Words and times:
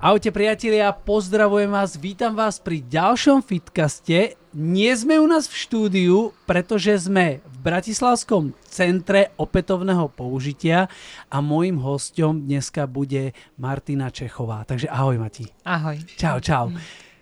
Ahojte 0.00 0.32
priatelia, 0.32 0.96
pozdravujem 0.96 1.76
vás, 1.76 1.92
vítam 2.00 2.32
vás 2.32 2.56
pri 2.56 2.80
ďalšom 2.80 3.44
Fitcaste. 3.44 4.32
Nie 4.56 4.96
sme 4.96 5.20
u 5.20 5.28
nás 5.28 5.44
v 5.44 5.60
štúdiu, 5.60 6.32
pretože 6.48 7.04
sme 7.04 7.44
v 7.44 7.56
Bratislavskom 7.60 8.56
centre 8.64 9.28
opätovného 9.36 10.08
použitia 10.08 10.88
a 11.28 11.44
môjim 11.44 11.76
hostom 11.76 12.40
dneska 12.40 12.88
bude 12.88 13.36
Martina 13.60 14.08
Čechová. 14.08 14.64
Takže 14.64 14.88
ahoj 14.88 15.20
Mati. 15.20 15.44
Ahoj. 15.68 16.00
Čau, 16.16 16.40
čau. 16.40 16.72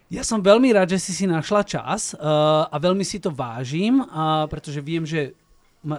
Ja 0.06 0.22
som 0.22 0.38
veľmi 0.38 0.70
rád, 0.70 0.94
že 0.94 1.02
si 1.02 1.10
si 1.10 1.26
našla 1.26 1.66
čas 1.66 2.14
uh, 2.14 2.70
a 2.70 2.76
veľmi 2.78 3.02
si 3.02 3.18
to 3.18 3.34
vážim, 3.34 4.06
uh, 4.06 4.46
pretože 4.46 4.78
viem, 4.78 5.02
že 5.02 5.34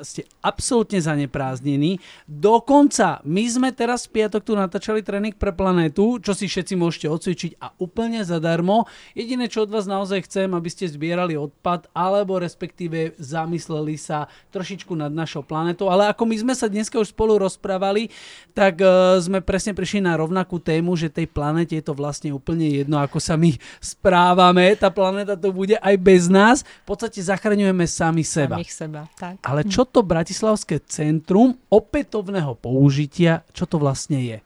ste 0.03 0.27
absolútne 0.43 0.99
zaneprázdnení. 0.99 2.03
Dokonca 2.27 3.23
my 3.23 3.43
sme 3.47 3.69
teraz 3.71 4.05
v 4.05 4.21
piatok 4.21 4.41
tu 4.43 4.53
natáčali 4.53 4.99
tréning 4.99 5.33
pre 5.33 5.55
planétu, 5.55 6.19
čo 6.19 6.35
si 6.35 6.51
všetci 6.51 6.75
môžete 6.75 7.07
odcvičiť 7.07 7.51
a 7.63 7.71
úplne 7.79 8.21
zadarmo. 8.21 8.85
Jediné, 9.15 9.47
čo 9.47 9.63
od 9.63 9.71
vás 9.71 9.87
naozaj 9.87 10.27
chcem, 10.27 10.51
aby 10.51 10.69
ste 10.69 10.91
zbierali 10.91 11.39
odpad, 11.39 11.87
alebo 11.95 12.37
respektíve 12.37 13.15
zamysleli 13.15 13.95
sa 13.95 14.27
trošičku 14.51 14.91
nad 14.99 15.09
našou 15.15 15.47
planetou. 15.47 15.87
Ale 15.87 16.11
ako 16.11 16.27
my 16.27 16.35
sme 16.35 16.53
sa 16.53 16.67
dneska 16.67 16.99
už 16.99 17.15
spolu 17.15 17.39
rozprávali, 17.39 18.11
tak 18.51 18.83
uh, 18.83 19.15
sme 19.23 19.39
presne 19.39 19.71
prišli 19.71 20.03
na 20.03 20.19
rovnakú 20.19 20.59
tému, 20.59 20.99
že 20.99 21.07
tej 21.07 21.31
planete 21.31 21.79
je 21.79 21.85
to 21.85 21.95
vlastne 21.95 22.35
úplne 22.35 22.67
jedno, 22.67 22.99
ako 22.99 23.17
sa 23.23 23.39
my 23.39 23.55
správame. 23.79 24.75
Tá 24.75 24.91
planéta 24.91 25.39
to 25.39 25.55
bude 25.55 25.79
aj 25.79 25.95
bez 25.97 26.27
nás. 26.27 26.67
V 26.83 26.93
podstate 26.93 27.23
zachraňujeme 27.23 27.87
sami 27.87 28.27
seba. 28.27 28.59
Samých 28.59 28.73
seba, 28.75 29.01
tak. 29.15 29.39
Ale 29.45 29.68
čo 29.69 29.85
to 29.85 30.01
Bratislavské 30.01 30.81
centrum 30.89 31.61
opätovného 31.69 32.57
použitia, 32.57 33.45
čo 33.53 33.69
to 33.69 33.77
vlastne 33.77 34.19
je? 34.19 34.37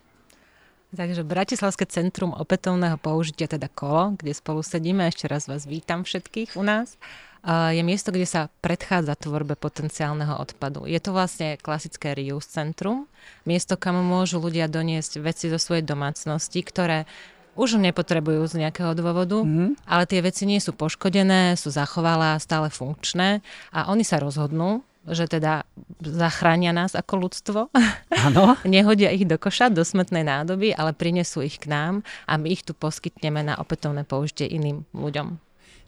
Takže 0.93 1.25
Bratislavské 1.25 1.89
centrum 1.89 2.37
opätovného 2.37 3.01
použitia, 3.01 3.49
teda 3.49 3.65
kolo, 3.65 4.13
kde 4.13 4.35
spolu 4.37 4.61
sedíme, 4.61 5.09
ešte 5.09 5.25
raz 5.25 5.49
vás 5.49 5.65
vítam 5.65 6.05
všetkých 6.05 6.53
u 6.53 6.61
nás, 6.61 7.01
je 7.73 7.81
miesto, 7.83 8.13
kde 8.13 8.23
sa 8.23 8.47
predchádza 8.61 9.19
tvorbe 9.19 9.59
potenciálneho 9.59 10.37
odpadu. 10.39 10.87
Je 10.87 10.95
to 11.01 11.11
vlastne 11.11 11.59
klasické 11.59 12.13
reuse 12.13 12.47
centrum, 12.47 13.09
miesto, 13.43 13.75
kam 13.75 13.99
môžu 13.99 14.39
ľudia 14.39 14.69
doniesť 14.69 15.19
veci 15.19 15.49
zo 15.49 15.59
svojej 15.59 15.83
domácnosti, 15.83 16.61
ktoré 16.61 17.09
už 17.59 17.81
nepotrebujú 17.81 18.47
z 18.47 18.65
nejakého 18.65 18.95
dôvodu, 18.95 19.41
mm-hmm. 19.41 19.85
ale 19.85 20.03
tie 20.07 20.21
veci 20.25 20.47
nie 20.47 20.61
sú 20.61 20.73
poškodené, 20.77 21.53
sú 21.59 21.69
zachovalé, 21.69 22.39
stále 22.41 22.69
funkčné 22.71 23.41
a 23.75 23.89
oni 23.91 24.05
sa 24.05 24.23
rozhodnú, 24.23 24.85
že 25.07 25.27
teda 25.27 25.67
zachránia 25.99 26.71
nás 26.71 26.95
ako 26.95 27.27
ľudstvo. 27.27 27.59
Áno. 28.11 28.55
Nehodia 28.63 29.11
ich 29.11 29.27
do 29.27 29.35
koša, 29.35 29.67
do 29.67 29.83
smetnej 29.83 30.23
nádoby, 30.23 30.71
ale 30.71 30.95
prinesú 30.95 31.43
ich 31.43 31.59
k 31.59 31.67
nám 31.67 32.07
a 32.23 32.39
my 32.39 32.47
ich 32.47 32.63
tu 32.63 32.71
poskytneme 32.71 33.43
na 33.43 33.59
opätovné 33.59 34.07
použitie 34.07 34.47
iným 34.47 34.87
ľuďom. 34.95 35.39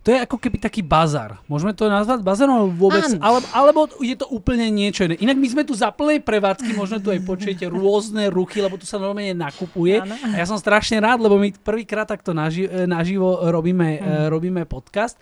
To 0.05 0.13
je 0.13 0.21
ako 0.21 0.37
keby 0.37 0.61
taký 0.61 0.85
bazar. 0.85 1.41
Môžeme 1.49 1.73
to 1.73 1.89
nazvať 1.89 2.21
bazarom 2.21 2.69
vôbec? 2.77 3.01
Ale, 3.17 3.41
alebo 3.49 3.89
je 3.97 4.13
to 4.13 4.29
úplne 4.29 4.69
niečo 4.69 5.09
iné. 5.09 5.17
Inak 5.17 5.33
my 5.33 5.47
sme 5.49 5.63
tu 5.65 5.73
za 5.73 5.89
plnej 5.89 6.21
prevádzky, 6.21 6.77
možno 6.77 7.01
tu 7.01 7.09
aj 7.09 7.25
počujete 7.25 7.65
rôzne 7.65 8.29
ruchy, 8.29 8.61
lebo 8.61 8.77
tu 8.77 8.85
sa 8.85 9.01
normálne 9.01 9.33
nakupuje. 9.33 10.05
A 10.05 10.37
ja 10.37 10.45
som 10.45 10.61
strašne 10.61 11.01
rád, 11.01 11.25
lebo 11.25 11.41
my 11.41 11.49
prvýkrát 11.57 12.05
takto 12.05 12.37
naži- 12.37 12.69
naživo 12.85 13.49
robíme, 13.49 13.97
hmm. 13.97 14.29
robíme 14.29 14.61
podcast. 14.69 15.17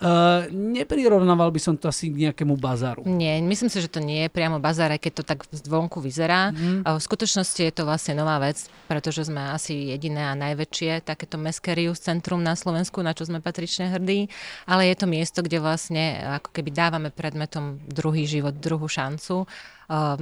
Uh, 0.00 0.48
neprirovnával 0.48 1.52
by 1.52 1.60
som 1.60 1.76
to 1.76 1.84
asi 1.84 2.08
k 2.08 2.24
nejakému 2.24 2.56
bazaru. 2.56 3.04
Nie, 3.04 3.36
myslím 3.44 3.68
si, 3.68 3.84
že 3.84 3.92
to 3.92 4.00
nie 4.00 4.24
je 4.24 4.32
priamo 4.32 4.56
bazár, 4.56 4.88
aj 4.88 4.96
keď 4.96 5.12
to 5.12 5.24
tak 5.28 5.44
zvonku 5.52 6.00
vyzerá. 6.00 6.56
Mm. 6.56 6.88
Uh, 6.88 6.96
v 6.96 7.04
skutočnosti 7.04 7.60
je 7.60 7.68
to 7.68 7.84
vlastne 7.84 8.16
nová 8.16 8.40
vec, 8.40 8.64
pretože 8.88 9.28
sme 9.28 9.52
asi 9.52 9.92
jediné 9.92 10.32
a 10.32 10.38
najväčšie 10.40 11.04
takéto 11.04 11.36
Meskerius 11.36 12.00
centrum 12.00 12.40
na 12.40 12.56
Slovensku, 12.56 13.04
na 13.04 13.12
čo 13.12 13.28
sme 13.28 13.44
patrične 13.44 13.92
hrdí, 13.92 14.32
ale 14.64 14.88
je 14.88 14.96
to 14.96 15.04
miesto, 15.04 15.44
kde 15.44 15.60
vlastne 15.60 16.16
ako 16.40 16.48
keby 16.48 16.72
dávame 16.72 17.12
predmetom 17.12 17.84
druhý 17.84 18.24
život, 18.24 18.56
druhú 18.56 18.88
šancu, 18.88 19.44
uh, 19.44 20.16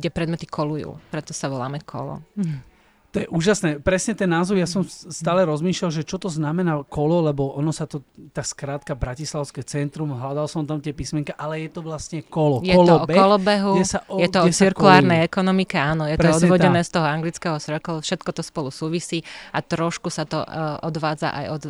kde 0.00 0.08
predmety 0.08 0.48
kolujú, 0.48 0.96
preto 1.12 1.36
sa 1.36 1.52
voláme 1.52 1.84
kolo. 1.84 2.24
Mm. 2.40 2.73
To 3.14 3.22
je 3.22 3.30
úžasné. 3.30 3.78
Presne 3.78 4.18
ten 4.18 4.26
názov, 4.26 4.58
ja 4.58 4.66
som 4.66 4.82
stále 4.90 5.46
rozmýšľal, 5.46 5.94
že 5.94 6.02
čo 6.02 6.18
to 6.18 6.26
znamená 6.26 6.82
kolo, 6.82 7.22
lebo 7.22 7.54
ono 7.54 7.70
sa 7.70 7.86
to, 7.86 8.02
tá 8.34 8.42
skrátka 8.42 8.98
Bratislavské 8.98 9.62
centrum, 9.62 10.10
hľadal 10.10 10.50
som 10.50 10.66
tam 10.66 10.82
tie 10.82 10.90
písmenka, 10.90 11.30
ale 11.38 11.62
je 11.62 11.78
to 11.78 11.86
vlastne 11.86 12.26
kolo. 12.26 12.58
Je 12.66 12.74
to 12.74 12.94
o 12.98 13.06
kolobehu, 13.06 13.78
sa 13.86 14.02
o, 14.10 14.18
je 14.18 14.26
to 14.26 14.42
o 14.42 14.50
cirkulárnej 14.50 15.22
ekonomike, 15.22 15.78
áno, 15.78 16.10
je 16.10 16.18
Presne 16.18 16.42
to 16.42 16.50
odvodené 16.50 16.82
tá. 16.82 16.86
z 16.86 16.90
toho 16.90 17.06
anglického 17.06 17.56
circle, 17.62 18.02
všetko 18.02 18.30
to 18.34 18.42
spolu 18.42 18.74
súvisí 18.74 19.22
a 19.54 19.62
trošku 19.62 20.10
sa 20.10 20.26
to 20.26 20.42
uh, 20.42 20.82
odvádza 20.82 21.30
aj 21.30 21.46
od 21.54 21.62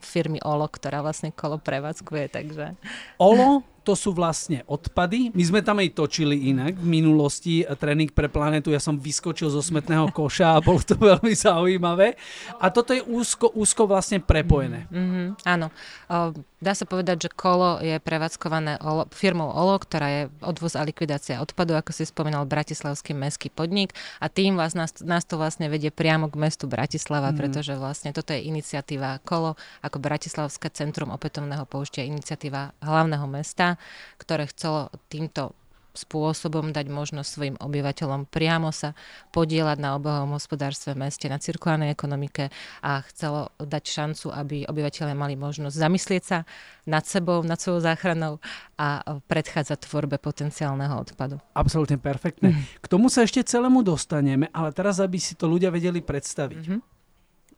firmy 0.00 0.40
Olo, 0.40 0.64
ktorá 0.64 1.04
vlastne 1.04 1.28
kolo 1.28 1.60
prevádzkuje, 1.60 2.24
takže... 2.32 2.72
Olo 3.20 3.75
to 3.86 3.94
sú 3.94 4.10
vlastne 4.10 4.66
odpady. 4.66 5.30
My 5.30 5.44
sme 5.46 5.60
tam 5.62 5.78
aj 5.78 5.94
točili 5.94 6.50
inak 6.50 6.74
v 6.74 6.86
minulosti 6.90 7.62
tréning 7.62 8.10
pre 8.10 8.26
planetu. 8.26 8.74
Ja 8.74 8.82
som 8.82 8.98
vyskočil 8.98 9.46
zo 9.46 9.62
smetného 9.62 10.10
koša 10.18 10.58
a 10.58 10.64
bolo 10.64 10.82
to 10.82 10.98
veľmi 10.98 11.30
zaujímavé. 11.30 12.18
A 12.58 12.66
toto 12.74 12.90
je 12.90 13.06
úzko, 13.06 13.54
úzko 13.54 13.86
vlastne 13.86 14.18
prepojené. 14.18 14.90
Mm-hmm, 14.90 15.26
áno. 15.46 15.70
Dá 16.66 16.74
sa 16.74 16.82
povedať, 16.82 17.30
že 17.30 17.30
kolo 17.30 17.78
je 17.78 18.02
prevádzkované 18.02 18.82
olo, 18.82 19.06
firmou 19.14 19.54
OLO, 19.54 19.78
ktorá 19.78 20.10
je 20.10 20.22
odvoz 20.42 20.74
a 20.74 20.82
likvidácia 20.82 21.38
odpadu, 21.38 21.78
ako 21.78 21.94
si 21.94 22.02
spomínal, 22.02 22.42
Bratislavský 22.42 23.14
mestský 23.14 23.54
podnik 23.54 23.94
a 24.18 24.26
tým 24.26 24.58
vás, 24.58 24.74
nás, 24.74 24.98
nás 24.98 25.22
to 25.22 25.38
vlastne 25.38 25.70
vedie 25.70 25.94
priamo 25.94 26.26
k 26.26 26.34
mestu 26.34 26.66
Bratislava, 26.66 27.30
mm. 27.30 27.38
pretože 27.38 27.78
vlastne 27.78 28.10
toto 28.10 28.34
je 28.34 28.50
iniciatíva 28.50 29.22
kolo 29.22 29.54
ako 29.86 30.02
Bratislavské 30.02 30.66
centrum 30.74 31.14
opätovného 31.14 31.70
použitia, 31.70 32.02
iniciatíva 32.02 32.74
hlavného 32.82 33.30
mesta, 33.30 33.78
ktoré 34.18 34.50
chcelo 34.50 34.90
týmto 35.06 35.54
spôsobom 35.96 36.70
dať 36.70 36.86
možnosť 36.92 37.28
svojim 37.28 37.56
obyvateľom 37.56 38.28
priamo 38.28 38.70
sa 38.70 38.92
podielať 39.32 39.80
na 39.80 39.96
obehovom 39.96 40.36
hospodárstve 40.36 40.92
v 40.92 41.08
meste, 41.08 41.26
na 41.26 41.40
cirkulárnej 41.40 41.90
ekonomike 41.90 42.52
a 42.84 43.00
chcelo 43.10 43.50
dať 43.56 43.84
šancu, 43.88 44.30
aby 44.30 44.68
obyvateľe 44.68 45.16
mali 45.16 45.34
možnosť 45.34 45.74
zamyslieť 45.74 46.22
sa 46.22 46.38
nad 46.86 47.02
sebou, 47.08 47.42
nad 47.42 47.58
svojou 47.58 47.82
záchranou 47.82 48.38
a 48.76 49.02
predchádzať 49.26 49.88
tvorbe 49.88 50.20
potenciálneho 50.20 50.94
odpadu. 51.00 51.40
Absolútne 51.56 51.96
perfektné. 51.96 52.52
Mm. 52.52 52.62
K 52.78 52.86
tomu 52.86 53.08
sa 53.08 53.24
ešte 53.24 53.40
celému 53.42 53.80
dostaneme, 53.80 54.52
ale 54.52 54.70
teraz, 54.76 55.00
aby 55.00 55.16
si 55.16 55.32
to 55.34 55.48
ľudia 55.48 55.72
vedeli 55.72 56.04
predstaviť. 56.04 56.64
Mm-hmm. 56.68 56.80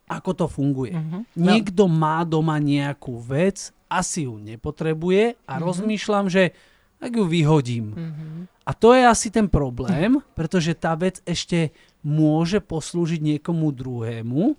Ako 0.09 0.33
to 0.33 0.49
funguje? 0.49 0.97
Mm-hmm. 0.97 1.21
Niekto 1.37 1.85
má 1.85 2.25
doma 2.25 2.57
nejakú 2.57 3.21
vec, 3.21 3.69
asi 3.85 4.25
ju 4.25 4.41
nepotrebuje 4.41 5.37
a 5.45 5.53
mm-hmm. 5.53 5.65
rozmýšľam, 5.65 6.25
že 6.29 6.57
tak 6.99 7.15
ju 7.15 7.25
vyhodím. 7.25 7.95
Mm-hmm. 7.95 8.39
A 8.67 8.71
to 8.75 8.93
je 8.93 9.07
asi 9.07 9.31
ten 9.31 9.47
problém, 9.47 10.19
pretože 10.37 10.75
tá 10.75 10.93
vec 10.93 11.23
ešte 11.25 11.71
môže 12.05 12.59
poslúžiť 12.59 13.19
niekomu 13.19 13.71
druhému 13.71 14.55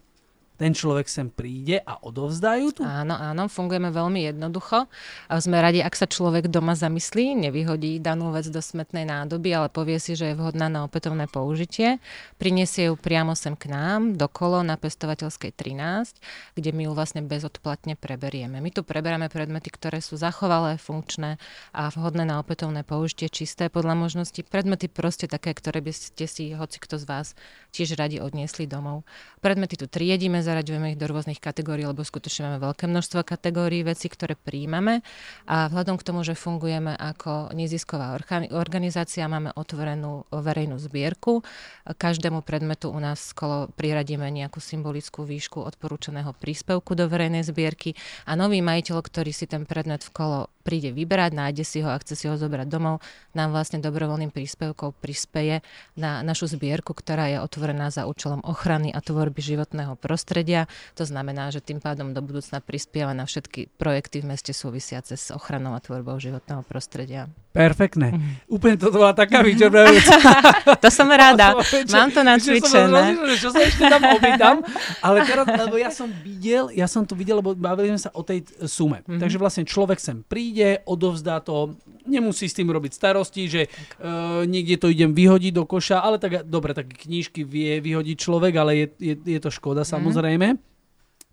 ten 0.60 0.76
človek 0.76 1.08
sem 1.08 1.32
príde 1.32 1.80
a 1.80 1.96
odovzdajú 2.04 2.66
tu? 2.76 2.82
Áno, 2.84 3.16
áno, 3.16 3.48
fungujeme 3.48 3.88
veľmi 3.88 4.28
jednoducho. 4.28 4.84
A 5.32 5.40
sme 5.40 5.56
radi, 5.56 5.80
ak 5.80 5.96
sa 5.96 6.04
človek 6.04 6.52
doma 6.52 6.76
zamyslí, 6.76 7.48
nevyhodí 7.48 7.96
danú 7.96 8.28
vec 8.28 8.44
do 8.52 8.60
smetnej 8.60 9.08
nádoby, 9.08 9.56
ale 9.56 9.72
povie 9.72 9.96
si, 9.96 10.12
že 10.12 10.28
je 10.28 10.36
vhodná 10.36 10.68
na 10.68 10.84
opätovné 10.84 11.32
použitie. 11.32 11.96
Prinesie 12.36 12.92
ju 12.92 13.00
priamo 13.00 13.32
sem 13.32 13.56
k 13.56 13.72
nám, 13.72 14.20
do 14.20 14.28
kolo 14.28 14.60
na 14.60 14.76
Pestovateľskej 14.76 15.56
13, 15.56 16.20
kde 16.52 16.70
my 16.76 16.84
ju 16.84 16.92
vlastne 16.92 17.24
bezodplatne 17.24 17.96
preberieme. 17.96 18.60
My 18.60 18.68
tu 18.68 18.84
preberáme 18.84 19.32
predmety, 19.32 19.72
ktoré 19.72 20.04
sú 20.04 20.20
zachovalé, 20.20 20.76
funkčné 20.76 21.40
a 21.72 21.88
vhodné 21.88 22.28
na 22.28 22.36
opätovné 22.36 22.84
použitie, 22.84 23.32
čisté 23.32 23.72
podľa 23.72 23.96
možností. 23.96 24.44
Predmety 24.44 24.92
proste 24.92 25.24
také, 25.24 25.56
ktoré 25.56 25.80
by 25.80 25.92
ste 25.96 26.28
si 26.28 26.52
hoci 26.52 26.76
kto 26.76 27.00
z 27.00 27.08
vás 27.08 27.32
tiež 27.72 27.96
radi 27.96 28.20
odniesli 28.20 28.68
domov. 28.68 29.08
Predmety 29.40 29.80
tu 29.80 29.88
triedíme, 29.88 30.49
zaraďujeme 30.50 30.92
ich 30.92 30.98
do 30.98 31.06
rôznych 31.06 31.38
kategórií, 31.38 31.86
lebo 31.86 32.02
skutočne 32.02 32.50
máme 32.50 32.58
veľké 32.66 32.90
množstvo 32.90 33.22
kategórií 33.22 33.86
vecí, 33.86 34.10
ktoré 34.10 34.34
príjmame 34.34 35.06
a 35.46 35.70
vzhľadom 35.70 35.94
k 35.94 36.06
tomu, 36.10 36.26
že 36.26 36.34
fungujeme 36.34 36.98
ako 36.98 37.54
nezisková 37.54 38.18
organizácia, 38.50 39.30
máme 39.30 39.54
otvorenú 39.54 40.26
verejnú 40.34 40.82
zbierku. 40.82 41.46
Každému 41.86 42.42
predmetu 42.42 42.90
u 42.90 42.98
nás 42.98 43.30
skolo 43.30 43.70
priradíme 43.78 44.26
nejakú 44.26 44.58
symbolickú 44.58 45.22
výšku 45.22 45.62
odporúčaného 45.62 46.34
príspevku 46.34 46.98
do 46.98 47.06
verejnej 47.06 47.46
zbierky. 47.46 47.94
A 48.26 48.34
nový 48.34 48.58
majiteľ, 48.58 48.98
ktorý 48.98 49.30
si 49.30 49.46
ten 49.46 49.62
predmet 49.62 50.02
v 50.02 50.10
kolo 50.10 50.40
príde 50.66 50.92
vyberať, 50.92 51.32
nájde 51.32 51.64
si 51.64 51.78
ho 51.80 51.88
a 51.88 52.00
chce 52.00 52.14
si 52.16 52.24
ho 52.28 52.36
zobrať 52.36 52.68
domov, 52.68 53.00
nám 53.32 53.54
vlastne 53.54 53.80
dobrovoľným 53.80 54.28
príspevkom 54.28 54.92
prispeje 55.00 55.64
na 55.96 56.20
našu 56.20 56.52
zbierku, 56.52 56.92
ktorá 56.92 57.32
je 57.32 57.38
otvorená 57.40 57.88
za 57.88 58.04
účelom 58.04 58.44
ochrany 58.44 58.92
a 58.92 59.00
tvorby 59.00 59.40
životného 59.40 59.96
prostredia 59.96 60.39
prostredia. 60.40 60.64
To 60.96 61.04
znamená, 61.04 61.52
že 61.52 61.60
tým 61.60 61.84
pádom 61.84 62.16
do 62.16 62.24
budúcna 62.24 62.64
prispieva 62.64 63.12
na 63.12 63.28
všetky 63.28 63.68
projekty 63.76 64.24
v 64.24 64.32
meste 64.32 64.56
súvisiace 64.56 65.20
s 65.20 65.28
ochranou 65.28 65.76
a 65.76 65.80
tvorbou 65.84 66.16
životného 66.16 66.64
prostredia. 66.64 67.28
Perfektné. 67.52 68.14
Mm. 68.14 68.32
Úplne 68.46 68.76
to 68.78 68.88
bola 68.94 69.12
taká 69.12 69.42
vyčerpávajúca. 69.44 70.16
to 70.84 70.88
som 70.88 71.10
rada. 71.10 71.58
Mám 71.98 72.14
to 72.14 72.22
nacvičené. 72.24 73.20
Čo 73.36 73.52
sa 73.52 73.60
ešte 73.60 73.84
tam 73.84 74.00
obýtam. 74.06 74.56
Ale 75.02 75.26
teraz, 75.28 75.44
lebo 75.44 75.76
ja 75.76 75.90
som 75.92 76.08
videl, 76.24 76.72
ja 76.72 76.86
som 76.88 77.02
to 77.04 77.12
videl, 77.18 77.42
lebo 77.42 77.52
bavili 77.52 77.92
sme 77.92 78.00
sa 78.00 78.10
o 78.16 78.22
tej 78.22 78.46
sume. 78.64 79.02
Mm-hmm. 79.04 79.20
Takže 79.20 79.36
vlastne 79.36 79.64
človek 79.66 79.98
sem 80.00 80.22
príde, 80.24 80.80
odovzdá 80.86 81.42
to, 81.42 81.74
nemusí 82.10 82.50
s 82.50 82.58
tým 82.58 82.68
robiť 82.68 82.92
starosti, 82.92 83.42
že 83.46 83.62
uh, 83.70 84.42
niekde 84.44 84.76
to 84.76 84.90
idem 84.90 85.14
vyhodiť 85.14 85.52
do 85.54 85.64
koša, 85.64 86.02
ale 86.02 86.18
tak 86.18 86.44
dobre, 86.46 86.74
tak 86.74 86.90
knížky 86.90 87.46
vie 87.46 87.78
vyhodiť 87.78 88.16
človek, 88.18 88.52
ale 88.58 88.72
je, 88.76 88.86
je, 88.98 89.14
je 89.16 89.40
to 89.40 89.50
škoda 89.54 89.86
mm-hmm. 89.86 89.94
samozrejme 89.94 90.48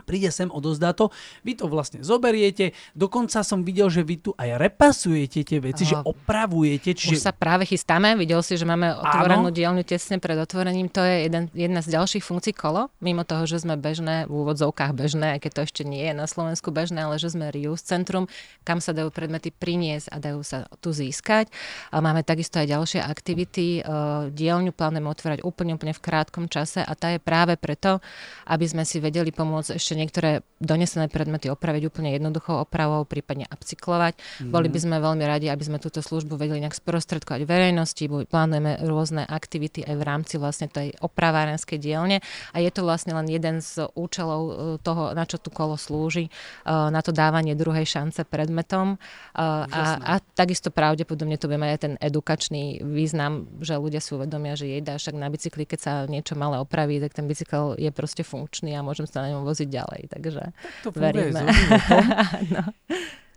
príde 0.08 0.32
sem, 0.32 0.48
odozdá 0.48 0.96
to, 0.96 1.12
vy 1.44 1.60
to 1.60 1.68
vlastne 1.68 2.00
zoberiete, 2.00 2.72
dokonca 2.96 3.44
som 3.44 3.68
videl, 3.68 3.92
že 3.92 4.08
vy 4.08 4.16
tu 4.24 4.32
aj 4.40 4.56
repasujete 4.56 5.44
tie 5.44 5.60
veci, 5.60 5.84
oh. 5.84 5.90
že 5.92 5.96
opravujete. 6.00 6.96
Čiže... 6.96 7.20
Už 7.20 7.28
sa 7.28 7.36
práve 7.36 7.68
chystáme, 7.68 8.16
videl 8.16 8.40
si, 8.40 8.56
že 8.56 8.64
máme 8.64 8.96
otvorenú 8.96 9.52
dielňu 9.52 9.84
tesne 9.84 10.24
pred 10.24 10.40
otvorením, 10.40 10.88
to 10.88 11.04
je 11.04 11.28
jeden, 11.28 11.52
jedna 11.52 11.84
z 11.84 12.00
ďalších 12.00 12.24
funkcií 12.24 12.56
kolo, 12.56 12.88
mimo 13.04 13.28
toho, 13.28 13.44
že 13.44 13.60
sme 13.60 13.76
bežné, 13.76 14.32
v 14.32 14.32
úvodzovkách 14.32 14.96
bežné, 14.96 15.36
aj 15.36 15.40
keď 15.44 15.52
to 15.52 15.62
ešte 15.68 15.82
nie 15.84 16.08
je 16.08 16.16
na 16.16 16.24
Slovensku 16.24 16.72
bežné, 16.72 17.04
ale 17.04 17.20
že 17.20 17.36
sme 17.36 17.52
reuse 17.52 17.84
centrum, 17.84 18.32
kam 18.64 18.80
sa 18.80 18.96
dajú 18.96 19.12
predmety 19.12 19.52
priniesť 19.52 20.08
a 20.14 20.18
dajú 20.24 20.40
sa 20.46 20.72
tu 20.80 20.96
získať. 20.96 21.52
A 21.92 22.00
máme 22.00 22.24
takisto 22.24 22.62
aj 22.62 22.72
ďalšie 22.72 23.02
aktivity, 23.04 23.84
dielňu 24.32 24.72
plánujeme 24.72 25.10
otvárať 25.10 25.40
úplne, 25.44 25.74
úplne 25.76 25.98
v 25.98 26.04
krátkom 26.06 26.46
čase 26.48 26.86
a 26.86 26.94
tá 26.94 27.12
je 27.12 27.20
práve 27.20 27.58
preto, 27.58 28.00
aby 28.46 28.64
sme 28.70 28.86
si 28.86 29.02
vedeli 29.02 29.34
pomôcť 29.34 29.76
ešte 29.76 29.97
niektoré 29.98 30.46
donesené 30.58 31.06
predmety 31.10 31.54
opraviť 31.54 31.90
úplne 31.90 32.14
jednoduchou 32.18 32.66
opravou, 32.66 33.06
prípadne 33.06 33.46
upcyklovať. 33.50 34.18
Mm. 34.42 34.50
Boli 34.50 34.68
by 34.74 34.80
sme 34.82 34.98
veľmi 34.98 35.26
radi, 35.26 35.48
aby 35.54 35.64
sme 35.66 35.78
túto 35.78 36.02
službu 36.02 36.38
vedeli 36.38 36.66
nejak 36.66 36.78
sprostredkovať 36.78 37.46
verejnosti, 37.46 38.06
plánujeme 38.30 38.82
rôzne 38.86 39.26
aktivity 39.26 39.86
aj 39.86 39.96
v 39.98 40.04
rámci 40.04 40.36
vlastne 40.42 40.66
tej 40.70 40.98
opravárenskej 40.98 41.78
dielne 41.78 42.26
a 42.54 42.58
je 42.58 42.70
to 42.74 42.82
vlastne 42.82 43.14
len 43.14 43.30
jeden 43.30 43.62
z 43.62 43.86
účelov 43.94 44.42
e, 44.42 44.54
toho, 44.82 45.14
na 45.14 45.30
čo 45.30 45.38
tu 45.38 45.54
kolo 45.54 45.78
slúži, 45.78 46.28
e, 46.28 46.32
na 46.70 47.00
to 47.06 47.14
dávanie 47.14 47.54
druhej 47.54 47.86
šance 47.86 48.26
predmetom 48.26 48.98
e, 48.98 48.98
a, 49.38 49.98
a 50.02 50.14
takisto 50.34 50.74
pravdepodobne 50.74 51.38
to 51.38 51.46
bude 51.46 51.62
mať 51.62 51.72
aj 51.78 51.82
ten 51.82 51.94
edukačný 52.02 52.82
význam, 52.82 53.46
že 53.62 53.78
ľudia 53.78 54.02
si 54.02 54.18
uvedomia, 54.18 54.58
že 54.58 54.70
jeda 54.70 54.98
však 54.98 55.16
na 55.16 55.30
bicykli, 55.30 55.70
keď 55.70 55.80
sa 55.80 55.94
niečo 56.10 56.34
malé 56.34 56.58
opraví, 56.58 56.98
tak 56.98 57.14
ten 57.14 57.30
bicykel 57.30 57.78
je 57.78 57.90
proste 57.94 58.26
funkčný 58.26 58.74
a 58.74 58.82
môžem 58.82 59.06
sa 59.06 59.22
na 59.22 59.38
ňom 59.38 59.46
voziť 59.46 59.70
ďalej 59.70 59.87
ďalej. 59.88 60.02
Takže 60.12 60.42
tak 60.44 60.74
to 60.84 60.90
veríme. 60.92 61.42
no. 62.54 62.64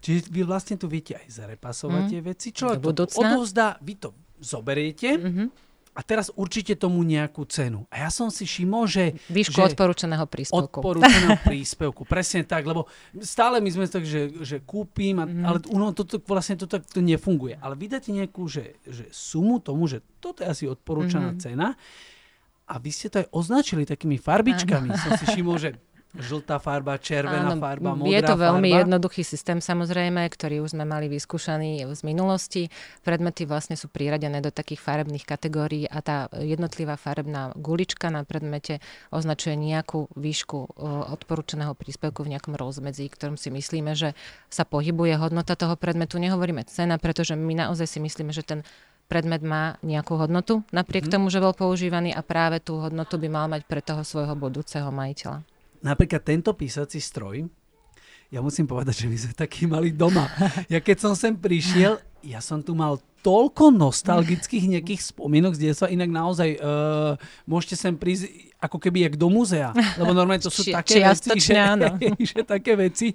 Čiže 0.00 0.32
vy 0.32 0.40
vlastne 0.48 0.80
tu 0.80 0.88
viete 0.88 1.14
aj 1.14 1.28
zarepasovať 1.28 2.02
mm. 2.02 2.10
tie 2.10 2.20
veci. 2.24 2.48
Človek 2.50 2.78
to 2.80 3.04
odovzdá, 3.20 3.76
vy 3.84 3.94
to 4.00 4.16
zoberiete 4.40 5.20
mm-hmm. 5.20 5.46
a 5.92 6.00
teraz 6.00 6.32
určite 6.32 6.72
tomu 6.80 7.04
nejakú 7.04 7.44
cenu. 7.44 7.84
A 7.92 8.08
ja 8.08 8.08
som 8.08 8.32
si 8.32 8.48
všimol, 8.48 8.88
že... 8.88 9.20
Výšku 9.28 9.60
že 9.60 9.76
odporúčaného 9.76 10.24
príspevku. 10.24 10.80
Odporúčaného 10.80 11.36
príspevku, 11.52 12.08
presne 12.08 12.48
tak, 12.48 12.64
lebo 12.64 12.88
stále 13.20 13.60
my 13.60 13.68
sme 13.68 13.84
tak, 13.92 14.08
že, 14.08 14.32
že 14.40 14.64
kúpim, 14.64 15.20
a, 15.20 15.28
mm. 15.28 15.44
ale 15.44 15.58
no, 15.68 15.92
toto 15.92 16.16
vlastne 16.24 16.56
toto 16.56 16.80
to 16.80 17.04
nefunguje. 17.04 17.60
Ale 17.60 17.76
vydáte 17.76 18.08
nejakú 18.08 18.48
že, 18.48 18.80
že 18.88 19.04
sumu 19.12 19.60
tomu, 19.60 19.84
že 19.84 20.00
toto 20.16 20.40
je 20.40 20.48
asi 20.48 20.64
odporúčaná 20.64 21.36
mm. 21.36 21.40
cena 21.44 21.76
a 22.70 22.78
vy 22.78 22.90
ste 22.94 23.10
to 23.10 23.26
aj 23.26 23.28
označili 23.34 23.82
takými 23.82 24.14
farbičkami. 24.14 24.94
Ano. 24.94 25.02
Som 25.02 25.18
si 25.18 25.24
všimol, 25.26 25.58
že 25.58 25.74
žltá 26.18 26.58
farba, 26.58 26.98
červená 26.98 27.54
Áno, 27.54 27.62
farba, 27.62 27.94
modrá 27.94 28.10
Je 28.10 28.20
to 28.26 28.34
veľmi 28.34 28.70
farba. 28.74 28.80
jednoduchý 28.82 29.22
systém 29.22 29.62
samozrejme, 29.62 30.26
ktorý 30.26 30.58
už 30.66 30.74
sme 30.74 30.82
mali 30.82 31.06
vyskúšaný 31.06 31.86
z 31.86 32.00
minulosti. 32.02 32.66
Predmety 33.06 33.46
vlastne 33.46 33.78
sú 33.78 33.86
priradené 33.86 34.42
do 34.42 34.50
takých 34.50 34.82
farebných 34.82 35.22
kategórií 35.22 35.86
a 35.86 36.02
tá 36.02 36.26
jednotlivá 36.34 36.98
farebná 36.98 37.54
gulička 37.54 38.10
na 38.10 38.26
predmete 38.26 38.82
označuje 39.14 39.54
nejakú 39.54 40.10
výšku 40.18 40.82
odporúčaného 41.14 41.78
príspevku 41.78 42.26
v 42.26 42.34
nejakom 42.34 42.58
rozmedzi, 42.58 43.06
ktorom 43.06 43.38
si 43.38 43.54
myslíme, 43.54 43.94
že 43.94 44.18
sa 44.50 44.66
pohybuje 44.66 45.14
hodnota 45.14 45.54
toho 45.54 45.78
predmetu. 45.78 46.18
Nehovoríme 46.18 46.66
cena, 46.66 46.98
pretože 46.98 47.38
my 47.38 47.54
naozaj 47.54 47.86
si 47.86 47.98
myslíme, 48.02 48.34
že 48.34 48.42
ten 48.42 48.60
predmet 49.10 49.42
má 49.42 49.74
nejakú 49.82 50.14
hodnotu, 50.14 50.62
napriek 50.70 51.10
hmm. 51.10 51.14
tomu, 51.18 51.26
že 51.34 51.42
bol 51.42 51.50
používaný 51.50 52.14
a 52.14 52.22
práve 52.22 52.62
tú 52.62 52.78
hodnotu 52.78 53.18
by 53.18 53.26
mal 53.26 53.46
mať 53.50 53.66
pre 53.66 53.82
toho 53.82 54.06
svojho 54.06 54.38
budúceho 54.38 54.86
majiteľa 54.94 55.42
napríklad 55.80 56.22
tento 56.24 56.52
písací 56.56 57.00
stroj, 57.00 57.48
ja 58.30 58.38
musím 58.38 58.70
povedať, 58.70 59.04
že 59.04 59.06
my 59.10 59.16
sme 59.18 59.34
takí 59.34 59.66
mali 59.66 59.90
doma. 59.90 60.30
Ja 60.70 60.78
keď 60.78 61.02
som 61.02 61.12
sem 61.18 61.34
prišiel, 61.34 61.98
ja 62.22 62.38
som 62.38 62.62
tu 62.62 62.78
mal 62.78 63.02
toľko 63.20 63.74
nostalgických 63.74 64.78
nejakých 64.78 65.12
spomienok 65.12 65.52
z 65.52 65.68
detstva, 65.68 65.92
inak 65.92 66.08
naozaj 66.08 66.56
uh, 66.56 67.20
môžete 67.44 67.76
sem 67.76 67.92
prísť 67.92 68.30
ako 68.56 68.80
keby 68.80 69.08
jak 69.08 69.14
do 69.20 69.28
muzea, 69.28 69.76
lebo 70.00 70.16
normálne 70.16 70.40
to 70.40 70.52
sú 70.52 70.64
či, 70.64 70.72
také 70.72 71.04
veci, 71.04 71.36
že, 71.36 71.56
že 72.32 72.40
také 72.46 72.72
veci. 72.78 73.12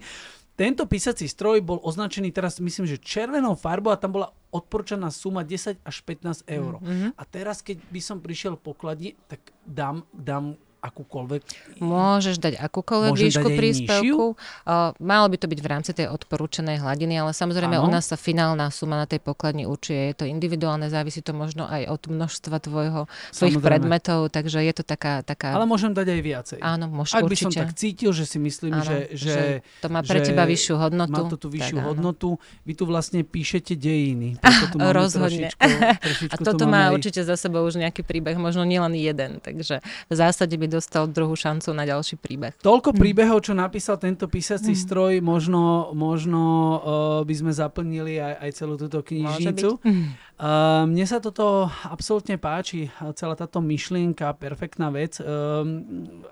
Tento 0.56 0.88
písací 0.88 1.28
stroj 1.28 1.60
bol 1.60 1.84
označený 1.84 2.32
teraz, 2.32 2.64
myslím, 2.64 2.88
že 2.88 2.96
červenou 2.96 3.60
farbou 3.60 3.92
a 3.92 4.00
tam 4.00 4.16
bola 4.16 4.32
odporčaná 4.56 5.12
suma 5.12 5.44
10 5.44 5.84
až 5.84 5.98
15 6.08 6.48
eur. 6.48 6.80
Mm-hmm. 6.80 7.12
A 7.20 7.24
teraz, 7.28 7.60
keď 7.60 7.84
by 7.92 8.00
som 8.00 8.24
prišiel 8.24 8.56
pokladni, 8.56 9.20
tak 9.28 9.52
dám, 9.68 10.08
dám 10.16 10.56
akúkoľvek? 10.92 11.42
Môžeš 11.82 12.38
dať 12.38 12.54
akúkoľvek 12.62 13.12
Môžem 13.12 13.28
výšku 13.32 13.50
dať 13.50 13.58
príspevku. 13.58 14.26
Uh, 14.66 14.94
malo 15.02 15.26
by 15.30 15.38
to 15.42 15.48
byť 15.50 15.60
v 15.60 15.68
rámci 15.68 15.92
tej 15.98 16.08
odporúčanej 16.14 16.82
hladiny, 16.82 17.18
ale 17.18 17.32
samozrejme 17.34 17.82
ano. 17.82 17.86
u 17.86 17.90
nás 17.90 18.06
sa 18.06 18.18
finálna 18.18 18.70
suma 18.70 19.02
na 19.02 19.08
tej 19.10 19.20
pokladni 19.22 19.66
určuje. 19.66 20.14
Je 20.14 20.16
to 20.16 20.26
individuálne, 20.30 20.86
závisí 20.88 21.26
to 21.26 21.34
možno 21.34 21.66
aj 21.66 21.90
od 21.90 22.02
množstva 22.06 22.56
tvojho, 22.62 23.02
svojich 23.34 23.58
predmetov, 23.58 24.30
takže 24.30 24.62
je 24.62 24.74
to 24.78 24.84
taká, 24.86 25.26
taká... 25.26 25.58
Ale 25.58 25.66
môžem 25.66 25.92
dať 25.92 26.08
aj 26.08 26.22
viacej. 26.22 26.60
Áno, 26.62 26.86
môžeš 26.88 27.14
Ak 27.18 27.24
určite. 27.26 27.34
by 27.34 27.38
som 27.42 27.52
tak 27.66 27.72
cítil, 27.74 28.12
že 28.14 28.26
si 28.30 28.38
myslím, 28.38 28.74
Áno, 28.78 28.86
že, 28.86 28.98
že, 29.14 29.34
že... 29.34 29.42
To 29.82 29.88
má 29.90 30.06
pre 30.06 30.22
teba 30.22 30.46
vyššiu 30.46 30.76
hodnotu. 30.78 31.22
Má 31.26 31.32
to 31.32 31.38
tú 31.38 31.48
vyššiu 31.50 31.78
tak, 31.82 31.86
hodnotu. 31.90 32.30
Vy 32.64 32.74
tu 32.78 32.84
vlastne 32.86 33.22
píšete 33.26 33.74
dejiny. 33.76 34.38
Tu 34.66 34.78
Rozhodne. 34.82 35.50
Trošičku, 35.54 36.00
trošičku 36.02 36.34
A 36.34 36.36
toto 36.42 36.66
má 36.66 36.90
aj... 36.90 36.92
určite 36.98 37.22
za 37.22 37.36
sebou 37.38 37.64
už 37.66 37.80
nejaký 37.80 38.02
príbeh, 38.06 38.36
možno 38.38 38.66
nielen 38.68 38.94
jeden. 38.98 39.40
Takže 39.40 39.82
v 40.10 40.14
zásade 40.14 40.56
by 40.56 40.68
dostal 40.76 41.08
druhú 41.08 41.34
šancu 41.34 41.72
na 41.72 41.88
ďalší 41.88 42.20
príbeh. 42.20 42.60
Toľko 42.60 42.92
hm. 42.92 42.98
príbehov, 43.00 43.48
čo 43.48 43.56
napísal 43.56 43.96
tento 43.96 44.28
písací 44.28 44.76
mm. 44.76 44.82
stroj, 44.84 45.14
možno, 45.24 45.96
možno 45.96 46.42
uh, 46.44 46.80
by 47.24 47.36
sme 47.36 47.52
zaplnili 47.56 48.20
aj, 48.20 48.34
aj 48.44 48.50
celú 48.52 48.76
túto 48.76 49.00
knižnicu. 49.00 49.80
Uh, 49.80 50.84
mne 50.84 51.06
sa 51.08 51.24
toto 51.24 51.72
absolútne 51.88 52.36
páči, 52.36 52.92
celá 53.16 53.40
táto 53.40 53.64
myšlienka, 53.64 54.36
perfektná 54.36 54.92
vec, 54.92 55.24
uh, 55.24 55.64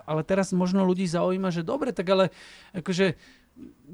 ale 0.04 0.20
teraz 0.28 0.52
možno 0.52 0.84
ľudí 0.84 1.08
zaujíma, 1.08 1.48
že 1.48 1.64
dobre, 1.64 1.96
tak 1.96 2.12
ale 2.12 2.28
akože 2.76 3.16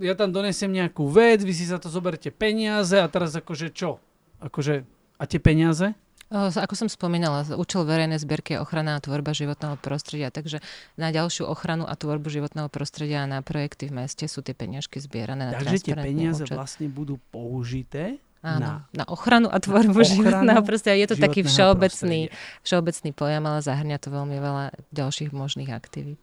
ja 0.00 0.14
tam 0.16 0.32
donesiem 0.32 0.72
nejakú 0.72 1.06
vec, 1.06 1.44
vy 1.44 1.52
si 1.52 1.68
za 1.68 1.76
to 1.76 1.92
zoberte 1.92 2.32
peniaze 2.32 2.96
a 2.96 3.06
teraz 3.12 3.36
akože 3.36 3.68
čo? 3.70 4.00
Akože, 4.40 4.88
a 5.20 5.24
tie 5.28 5.36
peniaze? 5.36 5.92
Ako 6.30 6.78
som 6.78 6.86
spomínala, 6.86 7.42
účel 7.58 7.82
verejnej 7.82 8.22
zbierky 8.22 8.54
je 8.54 8.62
ochrana 8.62 8.94
a 8.94 9.02
tvorba 9.02 9.34
životného 9.34 9.74
prostredia, 9.82 10.30
takže 10.30 10.62
na 10.94 11.10
ďalšiu 11.10 11.42
ochranu 11.42 11.82
a 11.90 11.98
tvorbu 11.98 12.30
životného 12.30 12.70
prostredia 12.70 13.26
a 13.26 13.30
na 13.30 13.42
projekty 13.42 13.90
v 13.90 14.06
meste 14.06 14.30
sú 14.30 14.38
tie 14.38 14.54
peniažky 14.54 15.02
zbierané 15.02 15.50
na 15.50 15.58
Takže 15.58 15.90
tie 15.90 15.98
peniaze 15.98 16.46
účet. 16.46 16.54
vlastne 16.54 16.86
budú 16.86 17.18
použité 17.34 18.22
Áno, 18.46 18.62
na, 18.62 18.72
na 18.94 19.04
ochranu 19.10 19.50
a 19.50 19.58
tvorbu 19.58 20.06
ochranu 20.06 20.22
životného 20.22 20.62
prostredia. 20.62 21.02
Je 21.02 21.10
to 21.10 21.18
taký 21.18 21.42
všeobecný, 21.42 22.30
všeobecný 22.62 23.10
pojem, 23.10 23.42
ale 23.50 23.58
zahrňa 23.66 23.98
to 23.98 24.08
veľmi 24.14 24.38
veľa 24.38 24.64
ďalších 24.94 25.34
možných 25.34 25.74
aktivít. 25.74 26.22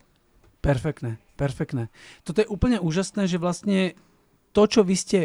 Perfektné, 0.63 1.19
perfektné. 1.35 1.91
Toto 2.23 2.39
je 2.39 2.47
úplne 2.47 2.79
úžasné, 2.79 3.27
že 3.27 3.43
vlastne 3.43 3.91
to, 4.55 4.71
čo 4.71 4.87
vy 4.87 4.95
ste, 4.95 5.19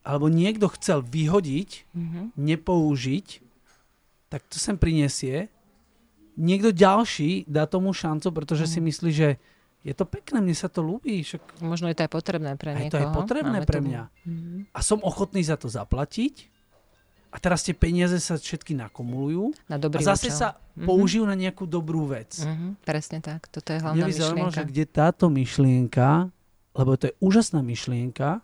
alebo 0.00 0.32
niekto 0.32 0.72
chcel 0.80 1.04
vyhodiť, 1.04 1.92
mm-hmm. 1.92 2.24
nepoužiť, 2.40 3.28
tak 4.28 4.44
to 4.48 4.60
sem 4.60 4.76
prinesie. 4.76 5.48
Niekto 6.38 6.70
ďalší 6.70 7.48
dá 7.50 7.66
tomu 7.66 7.90
šancu, 7.90 8.30
pretože 8.30 8.68
mm. 8.68 8.70
si 8.70 8.78
myslí, 8.78 9.10
že 9.10 9.28
je 9.82 9.94
to 9.94 10.04
pekné, 10.04 10.38
mne 10.44 10.54
sa 10.54 10.68
to 10.68 10.84
ľúbi. 10.84 11.24
Však... 11.24 11.64
Možno 11.64 11.88
je 11.90 11.96
to 11.98 12.04
aj 12.06 12.12
potrebné 12.12 12.54
pre 12.60 12.76
niekoho. 12.76 12.86
Aj 12.86 12.92
to 12.94 12.98
je 13.00 13.08
potrebné 13.10 13.58
Máme 13.62 13.68
pre 13.68 13.80
mňa. 13.80 14.02
Mm. 14.26 14.58
A 14.70 14.78
som 14.84 15.00
ochotný 15.02 15.42
za 15.42 15.56
to 15.58 15.66
zaplatiť. 15.66 16.50
A 17.28 17.36
teraz 17.36 17.60
tie 17.60 17.76
peniaze 17.76 18.16
sa 18.24 18.40
všetky 18.40 18.72
nakumulujú. 18.72 19.52
Na 19.68 19.76
dobrý 19.76 20.00
a 20.00 20.16
zase 20.16 20.32
účel. 20.32 20.38
sa 20.40 20.48
mm-hmm. 20.56 20.86
použijú 20.88 21.24
na 21.28 21.36
nejakú 21.36 21.68
dobrú 21.68 22.08
vec. 22.08 22.40
Mm-hmm. 22.40 22.70
Presne 22.88 23.18
tak. 23.20 23.52
Toto 23.52 23.68
je 23.68 23.84
hlavná 23.84 24.08
myšlienka. 24.08 24.24
Zaujímavé, 24.32 24.56
že 24.56 24.64
kde 24.64 24.84
táto 24.88 25.24
myšlienka, 25.28 26.08
lebo 26.72 26.90
to 26.96 27.12
je 27.12 27.14
úžasná 27.20 27.60
myšlienka, 27.60 28.40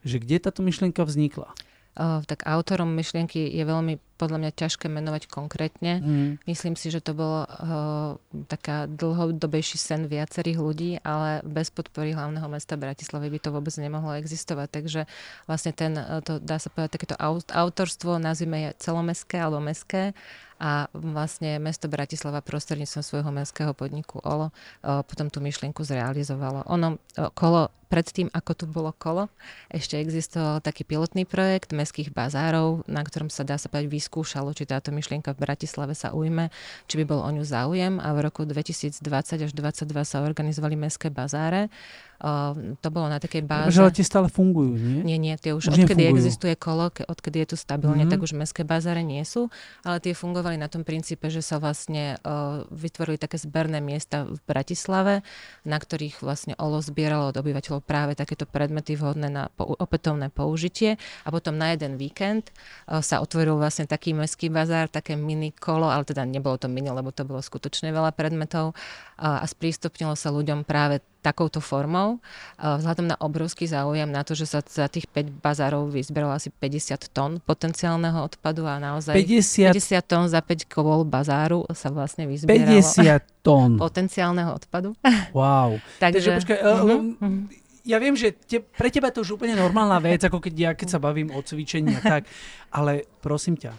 že 0.00 0.16
kde 0.16 0.36
táto 0.40 0.64
myšlienka 0.64 1.04
vznikla? 1.04 1.52
Uh, 1.96 2.20
tak 2.28 2.44
autorom 2.44 2.92
myšlienky 2.92 3.48
je 3.48 3.64
veľmi 3.64 3.96
podľa 4.20 4.38
mňa 4.44 4.52
ťažké 4.52 4.88
menovať 4.92 5.32
konkrétne. 5.32 6.04
Mm. 6.04 6.30
Myslím 6.44 6.76
si, 6.76 6.92
že 6.92 7.00
to 7.00 7.16
bolo 7.16 7.48
uh, 7.48 8.20
taká 8.52 8.84
dlhodobejší 8.84 9.80
sen 9.80 10.04
viacerých 10.04 10.60
ľudí, 10.60 10.90
ale 11.00 11.40
bez 11.40 11.72
podpory 11.72 12.12
hlavného 12.12 12.48
mesta 12.52 12.76
Bratislavy 12.76 13.32
by 13.32 13.38
to 13.40 13.48
vôbec 13.48 13.72
nemohlo 13.80 14.12
existovať. 14.20 14.68
Takže 14.68 15.00
vlastne 15.48 15.72
ten, 15.72 15.96
to 16.24 16.36
dá 16.36 16.60
sa 16.60 16.68
povedať, 16.68 17.00
takéto 17.00 17.16
autorstvo 17.52 18.20
nazvime 18.20 18.68
je 18.68 18.70
celomestské 18.76 19.40
alebo 19.40 19.64
mestské 19.64 20.12
a 20.56 20.88
vlastne 20.96 21.60
mesto 21.60 21.88
Bratislava 21.88 22.40
prostredníctvom 22.40 23.04
svojho 23.04 23.30
mestského 23.32 23.72
podniku 23.76 24.20
OLO 24.24 24.52
potom 24.82 25.28
tú 25.28 25.44
myšlienku 25.44 25.84
zrealizovalo. 25.84 26.64
Ono, 26.68 26.96
kolo 27.36 27.68
predtým, 27.86 28.26
ako 28.34 28.52
tu 28.58 28.64
bolo 28.66 28.90
kolo, 28.90 29.30
ešte 29.70 29.94
existoval 29.94 30.58
taký 30.58 30.82
pilotný 30.82 31.22
projekt 31.22 31.70
mestských 31.70 32.10
bazárov, 32.10 32.82
na 32.90 33.06
ktorom 33.06 33.30
sa 33.30 33.46
dá 33.46 33.54
sa 33.54 33.70
povedať 33.70 33.94
vyskúšalo, 33.94 34.50
či 34.58 34.66
táto 34.66 34.90
myšlienka 34.90 35.30
v 35.30 35.42
Bratislave 35.46 35.94
sa 35.94 36.10
ujme, 36.10 36.50
či 36.90 36.98
by 36.98 37.04
bol 37.06 37.22
o 37.22 37.30
ňu 37.30 37.46
záujem 37.46 38.02
a 38.02 38.10
v 38.10 38.26
roku 38.26 38.42
2020 38.42 39.06
až 39.46 39.52
2022 39.54 39.86
sa 40.02 40.18
organizovali 40.26 40.74
mestské 40.74 41.14
bazáre. 41.14 41.70
Uh, 42.16 42.76
to 42.80 42.88
bolo 42.88 43.12
na 43.12 43.20
takej 43.20 43.44
báze. 43.44 43.76
Že 43.76 43.92
tie 43.92 44.06
stále 44.06 44.32
fungujú, 44.32 44.72
nie? 44.76 45.04
Nie, 45.04 45.18
nie, 45.20 45.34
tie 45.36 45.52
už, 45.52 45.68
už 45.68 45.84
odkedy 45.84 46.08
nefungujú. 46.08 46.16
existuje 46.16 46.54
kolo, 46.56 46.88
ke, 46.88 47.04
odkedy 47.04 47.44
je 47.44 47.48
tu 47.52 47.56
stabilne, 47.60 48.04
mm-hmm. 48.04 48.12
tak 48.12 48.24
už 48.24 48.32
mestské 48.32 48.62
bazáre 48.64 49.04
nie 49.04 49.20
sú, 49.28 49.52
ale 49.84 50.00
tie 50.00 50.16
fungovali 50.16 50.56
na 50.56 50.72
tom 50.72 50.80
princípe, 50.86 51.28
že 51.28 51.44
sa 51.44 51.60
vlastne 51.60 52.16
uh, 52.24 52.64
vytvorili 52.72 53.20
také 53.20 53.36
zberné 53.36 53.84
miesta 53.84 54.24
v 54.24 54.40
Bratislave, 54.48 55.20
na 55.68 55.76
ktorých 55.76 56.24
vlastne 56.24 56.56
OLO 56.56 56.80
zbieralo 56.80 57.30
od 57.32 57.36
obyvateľov 57.36 57.84
práve 57.84 58.16
takéto 58.16 58.48
predmety 58.48 58.96
vhodné 58.96 59.28
na 59.28 59.52
po, 59.52 59.76
opätovné 59.76 60.32
použitie 60.32 60.96
a 61.24 61.28
potom 61.28 61.56
na 61.60 61.76
jeden 61.76 62.00
víkend 62.00 62.48
uh, 62.88 63.04
sa 63.04 63.20
otvoril 63.20 63.60
vlastne 63.60 63.84
taký 63.84 64.16
mestský 64.16 64.48
bazár, 64.48 64.88
také 64.88 65.18
mini 65.20 65.52
kolo, 65.52 65.92
ale 65.92 66.08
teda 66.08 66.24
nebolo 66.24 66.56
to 66.56 66.72
mini, 66.72 66.88
lebo 66.88 67.12
to 67.12 67.28
bolo 67.28 67.44
skutočne 67.44 67.92
veľa 67.92 68.16
predmetov 68.16 68.72
a 69.16 69.44
sprístupnilo 69.48 70.12
sa 70.12 70.28
ľuďom 70.28 70.68
práve 70.68 71.00
takouto 71.26 71.58
formou. 71.58 72.22
Uh, 72.54 72.78
vzhľadom 72.78 73.10
na 73.10 73.16
obrovský 73.18 73.66
záujem 73.66 74.06
na 74.06 74.22
to, 74.22 74.38
že 74.38 74.46
sa 74.46 74.62
za 74.62 74.86
tých 74.86 75.10
5 75.10 75.42
bazárov 75.42 75.90
vyzberalo 75.90 76.30
asi 76.30 76.54
50 76.54 77.10
tón 77.10 77.42
potenciálneho 77.42 78.22
odpadu 78.22 78.70
a 78.70 78.78
naozaj 78.78 79.18
50, 79.18 79.74
50 79.74 80.06
tón 80.06 80.24
za 80.30 80.38
5 80.38 80.70
kovol 80.70 81.02
bazáru 81.02 81.66
sa 81.74 81.90
vlastne 81.90 82.30
vyzbieralo. 82.30 82.78
50 82.78 83.42
tón. 83.42 83.74
Potenciálneho 83.86 84.54
odpadu. 84.54 84.94
Wow. 85.34 85.82
Takže, 86.02 86.30
Takže 86.30 86.30
počkaj, 86.38 86.58
uh-huh 86.62 87.64
ja 87.86 88.02
viem, 88.02 88.18
že 88.18 88.34
te, 88.34 88.58
pre 88.58 88.90
teba 88.90 89.14
to 89.14 89.22
už 89.22 89.38
úplne 89.38 89.54
normálna 89.54 90.02
vec, 90.02 90.26
ako 90.26 90.42
keď 90.42 90.54
ja 90.58 90.70
keď 90.74 90.88
sa 90.90 90.98
bavím 90.98 91.30
o 91.30 91.38
cvičení 91.38 91.94
a 91.94 92.02
tak, 92.02 92.26
ale 92.78 93.06
prosím 93.22 93.54
ťa, 93.54 93.70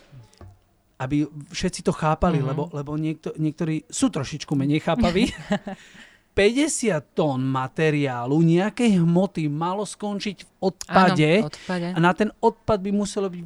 aby 1.03 1.27
všetci 1.51 1.83
to 1.83 1.91
chápali, 1.91 2.39
mm-hmm. 2.39 2.49
lebo, 2.49 2.63
lebo 2.71 2.91
niekto, 2.95 3.35
niektorí 3.35 3.85
sú 3.91 4.07
trošičku 4.07 4.55
menej 4.55 4.81
chápaví. 4.81 5.29
50 6.37 7.17
tón 7.17 7.41
materiálu, 7.41 8.45
nejakej 8.45 9.01
hmoty 9.01 9.49
malo 9.49 9.81
skončiť 9.81 10.37
v 10.45 10.49
odpade, 10.61 11.31
Áno, 11.41 11.49
odpade 11.49 11.87
a 11.89 11.97
na 11.97 12.13
ten 12.13 12.29
odpad 12.37 12.77
by 12.77 12.91
muselo 12.93 13.25
byť 13.25 13.41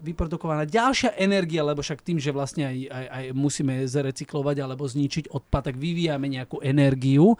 vyprodukovaná 0.00 0.64
ďalšia 0.64 1.20
energia, 1.20 1.60
lebo 1.60 1.84
však 1.84 2.00
tým, 2.00 2.16
že 2.16 2.32
vlastne 2.32 2.64
aj, 2.64 2.76
aj, 2.88 3.06
aj 3.12 3.24
musíme 3.36 3.84
zrecyklovať 3.84 4.56
alebo 4.64 4.88
zničiť 4.88 5.28
odpad, 5.28 5.68
tak 5.68 5.76
vyvíjame 5.76 6.32
nejakú 6.32 6.64
energiu. 6.64 7.36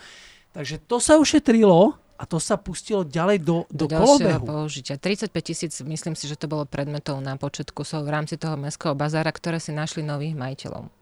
Takže 0.53 0.85
to 0.85 1.01
sa 1.01 1.17
ušetrilo 1.17 1.97
a 2.19 2.23
to 2.29 2.37
sa 2.37 2.61
pustilo 2.61 3.09
ďalej 3.09 3.41
do, 3.41 3.65
do, 3.73 3.89
do 3.89 3.97
kolobehu. 3.97 4.45
použitia. 4.45 5.01
35 5.01 5.33
tisíc, 5.41 5.73
myslím 5.81 6.13
si, 6.13 6.29
že 6.29 6.37
to 6.37 6.51
bolo 6.51 6.69
predmetov 6.69 7.25
na 7.25 7.41
počet 7.41 7.73
kusov 7.73 8.05
v 8.05 8.13
rámci 8.13 8.37
toho 8.37 8.59
mestského 8.61 8.93
bazára, 8.93 9.33
ktoré 9.33 9.63
si 9.63 9.73
našli 9.73 10.05
nových 10.05 10.37
majiteľov. 10.37 10.98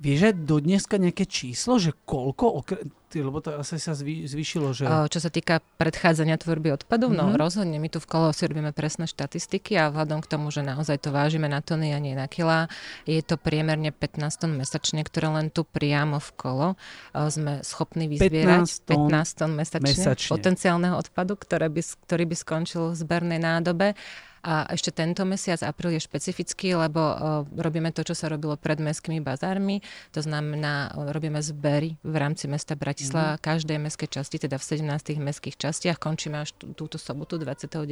Vieš 0.00 0.32
do 0.32 0.56
dneska 0.64 0.96
nejaké 0.96 1.28
číslo, 1.28 1.76
že 1.76 1.92
koľko, 2.08 2.64
lebo 3.12 3.44
to 3.44 3.52
asi 3.52 3.76
sa 3.76 3.92
zvý, 3.92 4.24
zvýšilo, 4.24 4.72
že... 4.72 4.88
Čo 4.88 5.20
sa 5.20 5.28
týka 5.28 5.60
predchádzania 5.76 6.40
tvorby 6.40 6.72
odpadov, 6.72 7.12
mm-hmm. 7.12 7.28
no 7.28 7.34
mhm. 7.34 7.36
rozhodne 7.36 7.76
my 7.76 7.92
tu 7.92 8.00
v 8.00 8.08
kolo 8.08 8.32
si 8.32 8.48
robíme 8.48 8.72
presné 8.72 9.04
štatistiky 9.04 9.76
a 9.76 9.92
vzhľadom 9.92 10.24
k 10.24 10.30
tomu, 10.32 10.48
že 10.48 10.64
naozaj 10.64 11.04
to 11.04 11.12
vážime 11.12 11.52
na 11.52 11.60
tony 11.60 11.92
a 11.92 12.00
nie 12.00 12.16
na 12.16 12.32
kilá, 12.32 12.72
je 13.04 13.20
to 13.20 13.36
priemerne 13.36 13.92
15 13.92 14.40
tón 14.40 14.56
mesačne, 14.56 15.04
ktoré 15.04 15.28
len 15.28 15.52
tu 15.52 15.68
priamo 15.68 16.16
v 16.16 16.30
kolo 16.32 16.68
sme 17.12 17.60
schopní 17.60 18.08
vyzbierať 18.08 18.88
15 18.88 18.88
tón, 18.88 19.04
15 19.12 19.36
tón 19.36 19.52
mesačne, 19.52 19.84
mesačne 19.84 20.32
potenciálneho 20.32 20.96
odpadu, 20.96 21.36
ktoré 21.36 21.68
by, 21.68 21.82
ktorý 22.08 22.24
by 22.24 22.36
skončil 22.40 22.82
v 22.92 22.96
zbernej 22.96 23.40
nádobe 23.42 23.92
a 24.40 24.64
ešte 24.72 24.88
tento 24.88 25.20
mesiac, 25.28 25.60
apríl 25.60 26.00
je 26.00 26.02
špecifický, 26.02 26.72
lebo 26.72 27.00
uh, 27.00 27.16
robíme 27.52 27.92
to, 27.92 28.00
čo 28.00 28.16
sa 28.16 28.32
robilo 28.32 28.56
pred 28.56 28.80
mestskými 28.80 29.20
bazármi. 29.20 29.84
To 30.16 30.24
znamená, 30.24 30.96
uh, 30.96 31.12
robíme 31.12 31.44
zbery 31.44 32.00
v 32.00 32.14
rámci 32.16 32.48
mesta 32.48 32.72
Bratislava 32.72 33.36
mm. 33.36 33.40
každej 33.44 33.76
mestskej 33.76 34.08
časti, 34.08 34.36
teda 34.40 34.56
v 34.56 34.64
17 34.80 35.20
mestských 35.20 35.56
častiach. 35.60 36.00
Končíme 36.00 36.40
až 36.40 36.56
túto 36.72 36.96
sobotu 36.96 37.36
29. 37.36 37.84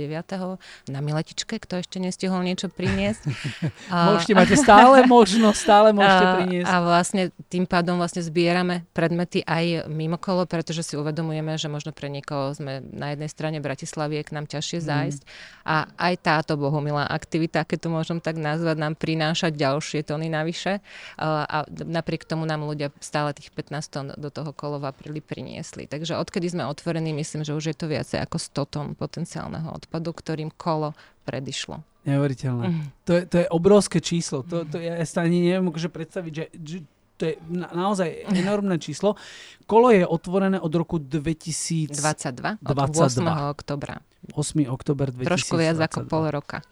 na 0.89 1.01
Miletičke, 1.05 1.61
kto 1.61 1.85
ešte 1.85 2.01
nestihol 2.01 2.41
niečo 2.41 2.73
priniesť. 2.73 3.23
a, 3.93 4.17
môžete, 4.17 4.33
máte 4.33 4.57
stále 4.57 5.05
možnosť, 5.05 5.59
stále 5.61 5.89
môžete 5.93 6.27
priniesť. 6.41 6.73
A, 6.73 6.81
vlastne 6.81 7.23
tým 7.53 7.69
pádom 7.69 8.01
vlastne 8.01 8.25
zbierame 8.25 8.89
predmety 8.97 9.45
aj 9.45 9.85
mimo 9.93 10.17
kolo, 10.17 10.49
pretože 10.49 10.81
si 10.81 10.95
uvedomujeme, 10.97 11.61
že 11.61 11.69
možno 11.69 11.93
pre 11.93 12.09
niekoho 12.09 12.57
sme 12.57 12.81
na 12.89 13.13
jednej 13.13 13.29
strane 13.29 13.61
Bratislavy 13.61 14.25
je 14.25 14.25
k 14.25 14.35
nám 14.35 14.49
ťažšie 14.49 14.79
mhm. 14.81 14.87
zájsť. 14.89 15.23
Mm. 15.23 15.31
A 15.69 15.77
aj 16.01 16.15
tá 16.25 16.38
táto 16.39 16.55
bohumilá 16.55 17.11
aktivita, 17.11 17.67
keď 17.67 17.79
to 17.83 17.89
môžem 17.91 18.19
tak 18.23 18.39
nazvať, 18.39 18.79
nám 18.79 18.95
prináša 18.95 19.51
ďalšie 19.51 20.07
tony 20.07 20.31
navyše. 20.31 20.79
A 21.19 21.67
napriek 21.67 22.23
tomu 22.23 22.47
nám 22.47 22.63
ľudia 22.63 22.95
stále 23.03 23.35
tých 23.35 23.51
15 23.51 23.91
tón 23.91 24.07
do 24.15 24.31
toho 24.31 24.55
kolova 24.55 24.95
prili 24.95 25.19
priniesli. 25.19 25.91
Takže 25.91 26.15
odkedy 26.15 26.47
sme 26.55 26.71
otvorení, 26.71 27.11
myslím, 27.11 27.43
že 27.43 27.59
už 27.59 27.75
je 27.75 27.77
to 27.77 27.91
viacej 27.91 28.23
ako 28.23 28.39
100 28.39 28.73
tón 28.73 28.89
potenciálneho 28.95 29.75
odpadu, 29.75 30.15
ktorým 30.15 30.55
kolo 30.55 30.95
predišlo. 31.27 31.83
Neuveriteľné. 32.07 32.67
Mm. 32.71 32.83
To, 33.05 33.13
je, 33.19 33.23
to 33.27 33.37
je 33.43 33.47
obrovské 33.51 33.99
číslo. 33.99 34.47
To, 34.47 34.63
to 34.63 34.79
ja 34.79 34.97
sa 35.05 35.27
ani 35.27 35.43
neviem 35.43 35.69
akože 35.69 35.91
predstaviť, 35.91 36.33
že, 36.33 36.47
že 36.55 36.79
to 37.19 37.23
je 37.27 37.35
na, 37.51 37.67
naozaj 37.75 38.31
enormné 38.31 38.79
číslo. 38.79 39.19
Kolo 39.67 39.91
je 39.91 40.07
otvorené 40.07 40.63
od 40.63 40.71
roku 40.71 41.03
2022. 41.03 42.63
22, 42.63 42.63
od 42.63 42.79
8. 42.95 43.53
oktobra. 43.53 43.99
8. 44.33 44.71
oktober 44.71 45.11
2022. 45.11 45.27
Trošku 45.27 45.55
viac 45.59 45.79
ako 45.83 46.07
pol 46.07 46.31
roka. 46.31 46.63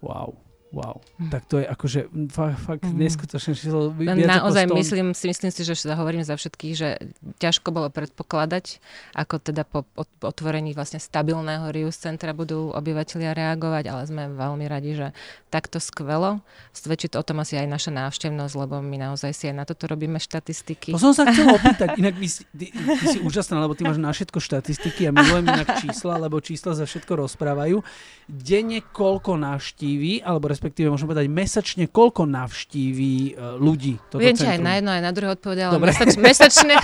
Wow. 0.00 0.34
Wow, 0.72 1.04
hm. 1.20 1.28
tak 1.28 1.44
to 1.52 1.60
je 1.60 1.68
akože 1.68 2.00
fakt, 2.32 2.56
fakt 2.64 2.84
mm. 2.88 2.96
neskutočné 2.96 3.52
číslo. 3.52 3.92
Naozaj 3.92 4.72
myslím 4.72 5.12
si, 5.12 5.28
myslím 5.28 5.52
si, 5.52 5.68
že 5.68 5.76
hovorím 5.92 6.24
za 6.24 6.32
všetkých, 6.32 6.72
že 6.72 6.96
ťažko 7.36 7.76
bolo 7.76 7.92
predpokladať, 7.92 8.80
ako 9.12 9.36
teda 9.36 9.68
po 9.68 9.84
otvorení 10.24 10.72
vlastne 10.72 10.96
stabilného 10.96 11.68
Rius 11.68 12.00
centra 12.00 12.32
budú 12.32 12.72
obyvateľia 12.72 13.36
reagovať, 13.36 13.84
ale 13.92 14.02
sme 14.08 14.32
veľmi 14.32 14.64
radi, 14.64 14.96
že 14.96 15.06
takto 15.52 15.76
skvelo. 15.76 16.40
Svedčí 16.72 17.12
to 17.12 17.20
o 17.20 17.26
tom 17.26 17.44
asi 17.44 17.60
aj 17.60 17.68
naša 17.68 17.92
návštevnosť, 17.92 18.54
lebo 18.56 18.80
my 18.80 18.96
naozaj 19.12 19.36
si 19.36 19.52
aj 19.52 19.54
na 19.60 19.64
toto 19.68 19.84
robíme 19.84 20.16
štatistiky. 20.16 20.96
To 20.96 21.12
som 21.12 21.12
sa 21.12 21.28
chcel 21.28 21.52
opýtať, 21.60 22.00
inak 22.00 22.16
ty, 22.16 22.28
ty, 22.56 22.66
ty 22.72 23.06
si 23.12 23.20
úžasná, 23.20 23.60
lebo 23.60 23.76
ty 23.76 23.84
máš 23.84 24.00
na 24.00 24.08
všetko 24.08 24.40
štatistiky 24.40 25.04
a 25.04 25.10
milujem 25.12 25.44
inak 25.52 25.84
čísla, 25.84 26.16
lebo 26.16 26.40
čísla 26.40 26.72
za 26.72 26.88
všetko 26.88 27.28
rozprávajú. 27.28 27.84
Denne 28.24 28.80
koľko 28.80 29.36
navštíví, 29.36 30.24
alebo 30.24 30.48
respektíve 30.62 30.94
môžem 30.94 31.10
povedať 31.10 31.26
mesačne, 31.26 31.90
koľko 31.90 32.22
navštíví 32.30 33.34
uh, 33.34 33.58
ľudí 33.58 33.98
toto 34.06 34.22
Viem, 34.22 34.38
centrum? 34.38 34.54
aj 34.54 34.58
na 34.62 34.72
jedno, 34.78 34.90
aj 34.94 35.02
na 35.02 35.10
druhé 35.10 35.30
odpovedala. 35.34 35.74
Mesač, 35.82 36.14
mesačne, 36.30 36.78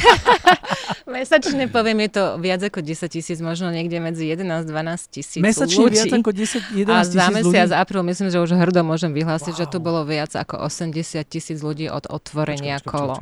mesačne 1.14 1.64
poviem, 1.70 2.10
je 2.10 2.18
to 2.18 2.24
viac 2.42 2.58
ako 2.58 2.82
10 2.82 3.06
tisíc, 3.06 3.38
možno 3.38 3.70
niekde 3.70 4.02
medzi 4.02 4.26
11 4.34 4.66
12 4.66 5.14
tisíc 5.14 5.38
Mesačne 5.38 5.86
ľudí. 5.86 5.94
viac 5.94 6.10
ako 6.10 6.30
10, 6.34 6.74
11 6.74 6.90
A 6.90 6.98
za 7.06 7.26
mesiac 7.30 7.70
ľudí? 7.70 7.78
apríl 7.78 8.02
myslím, 8.02 8.28
že 8.34 8.38
už 8.42 8.50
hrdo 8.58 8.82
môžem 8.82 9.14
vyhlásiť, 9.14 9.54
wow. 9.54 9.60
že 9.62 9.64
tu 9.70 9.78
bolo 9.78 10.02
viac 10.02 10.34
ako 10.34 10.58
80 10.66 11.22
tisíc 11.30 11.62
ľudí 11.62 11.86
od 11.86 12.10
otvorenia 12.10 12.82
počkej, 12.82 12.90
kolo. 12.90 13.14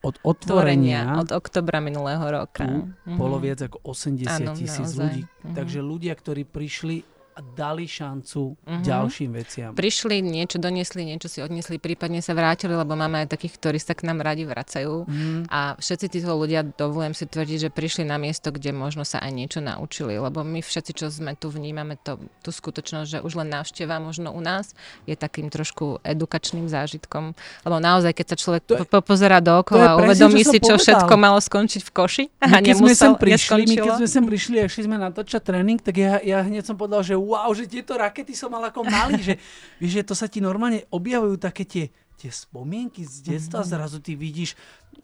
od 0.00 0.16
otvorenia 0.32 1.20
od 1.20 1.28
oktobra 1.28 1.84
minulého 1.84 2.24
roka. 2.24 2.64
Tu 2.64 2.72
mm-hmm. 2.88 3.16
bolo 3.20 3.36
viac 3.36 3.60
ako 3.68 3.84
80 3.84 4.56
tisíc 4.56 4.96
ľudí. 4.96 5.28
Mm-hmm. 5.28 5.52
Takže 5.52 5.84
ľudia, 5.84 6.16
ktorí 6.16 6.48
prišli 6.48 7.04
a 7.36 7.44
dali 7.44 7.84
šancu 7.84 8.56
uh-huh. 8.56 8.80
ďalším 8.80 9.30
veciam. 9.36 9.70
Prišli, 9.76 10.24
niečo 10.24 10.56
doniesli, 10.56 11.04
niečo 11.04 11.28
si 11.28 11.44
odniesli, 11.44 11.76
prípadne 11.76 12.24
sa 12.24 12.32
vrátili, 12.32 12.72
lebo 12.72 12.96
máme 12.96 13.28
aj 13.28 13.36
takých, 13.36 13.60
ktorí 13.60 13.76
sa 13.76 13.92
k 13.92 14.08
nám 14.08 14.24
radi 14.24 14.48
vracajú. 14.48 15.04
Uh-huh. 15.04 15.44
A 15.52 15.76
všetci 15.76 16.16
títo 16.16 16.32
ľudia, 16.32 16.64
dovolujem 16.64 17.12
si 17.12 17.28
tvrdiť, 17.28 17.68
že 17.68 17.70
prišli 17.70 18.08
na 18.08 18.16
miesto, 18.16 18.48
kde 18.48 18.72
možno 18.72 19.04
sa 19.04 19.20
aj 19.20 19.36
niečo 19.36 19.60
naučili, 19.60 20.16
lebo 20.16 20.40
my 20.40 20.64
všetci, 20.64 20.92
čo 20.96 21.12
sme 21.12 21.36
tu, 21.36 21.52
vnímame 21.52 22.00
to, 22.00 22.16
tú 22.40 22.48
skutočnosť, 22.48 23.08
že 23.08 23.18
už 23.20 23.36
len 23.36 23.52
návšteva 23.52 24.00
možno 24.00 24.32
u 24.32 24.40
nás 24.40 24.72
je 25.04 25.12
takým 25.12 25.52
trošku 25.52 26.00
edukačným 26.08 26.72
zážitkom. 26.72 27.36
Lebo 27.68 27.76
naozaj, 27.76 28.16
keď 28.16 28.26
sa 28.32 28.36
človek 28.40 28.62
je, 28.64 28.88
pozera 29.04 29.44
dookola 29.44 29.92
a 29.92 29.96
uvedomí 30.00 30.40
si, 30.40 30.56
čo 30.56 30.80
povedal. 30.80 31.04
všetko 31.04 31.14
malo 31.20 31.38
skončiť 31.44 31.82
v 31.84 31.90
koši 31.92 32.24
a 32.40 32.48
my, 32.48 32.64
keď 32.64 32.74
nemusel, 32.80 32.80
sme 32.80 32.94
sem 32.96 33.12
prišli, 33.20 33.62
my 33.68 33.76
keď 33.76 33.92
sme 34.00 34.08
sem 34.08 34.24
prišli 34.24 34.56
a 34.64 34.66
šli 34.72 34.82
sme 34.88 34.96
natočať 34.96 35.42
tréning, 35.44 35.78
tak 35.84 36.00
ja, 36.00 36.16
ja 36.24 36.40
hneď 36.40 36.64
som 36.64 36.80
povedal, 36.80 37.04
že 37.04 37.25
wow, 37.26 37.50
že 37.50 37.66
tieto 37.66 37.98
rakety 37.98 38.32
som 38.32 38.54
mal 38.54 38.62
ako 38.70 38.86
malý, 38.86 39.18
že, 39.18 39.34
vieš, 39.82 40.02
že 40.02 40.06
to 40.06 40.14
sa 40.14 40.30
ti 40.30 40.38
normálne 40.38 40.86
objavujú 40.88 41.36
také 41.42 41.66
tie, 41.66 41.90
tie 42.14 42.30
spomienky 42.30 43.02
z 43.02 43.34
detstva, 43.34 43.66
mm-hmm. 43.66 43.74
zrazu 43.74 43.98
ty 43.98 44.14
vidíš, 44.14 44.54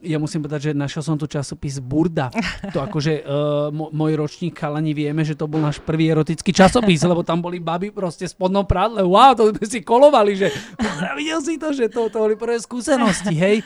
ja 0.03 0.19
musím 0.19 0.43
povedať, 0.43 0.71
že 0.71 0.73
našiel 0.75 1.03
som 1.07 1.15
tu 1.15 1.31
časopis 1.31 1.79
Burda. 1.79 2.33
To 2.75 2.83
akože 2.83 3.23
uh, 3.23 3.71
môj 3.71 4.19
ročník 4.19 4.59
chalani 4.59 4.91
vieme, 4.97 5.23
že 5.23 5.39
to 5.39 5.47
bol 5.47 5.63
náš 5.63 5.79
prvý 5.79 6.11
erotický 6.11 6.51
časopis, 6.51 7.07
lebo 7.07 7.23
tam 7.23 7.39
boli 7.39 7.63
baby 7.63 7.95
proste 7.95 8.27
v 8.27 8.35
spodnom 8.35 8.67
prádle. 8.67 9.07
Wow, 9.07 9.39
to 9.39 9.55
sme 9.55 9.67
si 9.69 9.79
kolovali, 9.85 10.35
že 10.35 10.51
videl 11.19 11.39
si 11.39 11.55
to, 11.55 11.71
že 11.71 11.87
to, 11.87 12.11
to 12.11 12.19
boli 12.19 12.35
prvé 12.35 12.59
skúsenosti, 12.59 13.37
hej. 13.39 13.63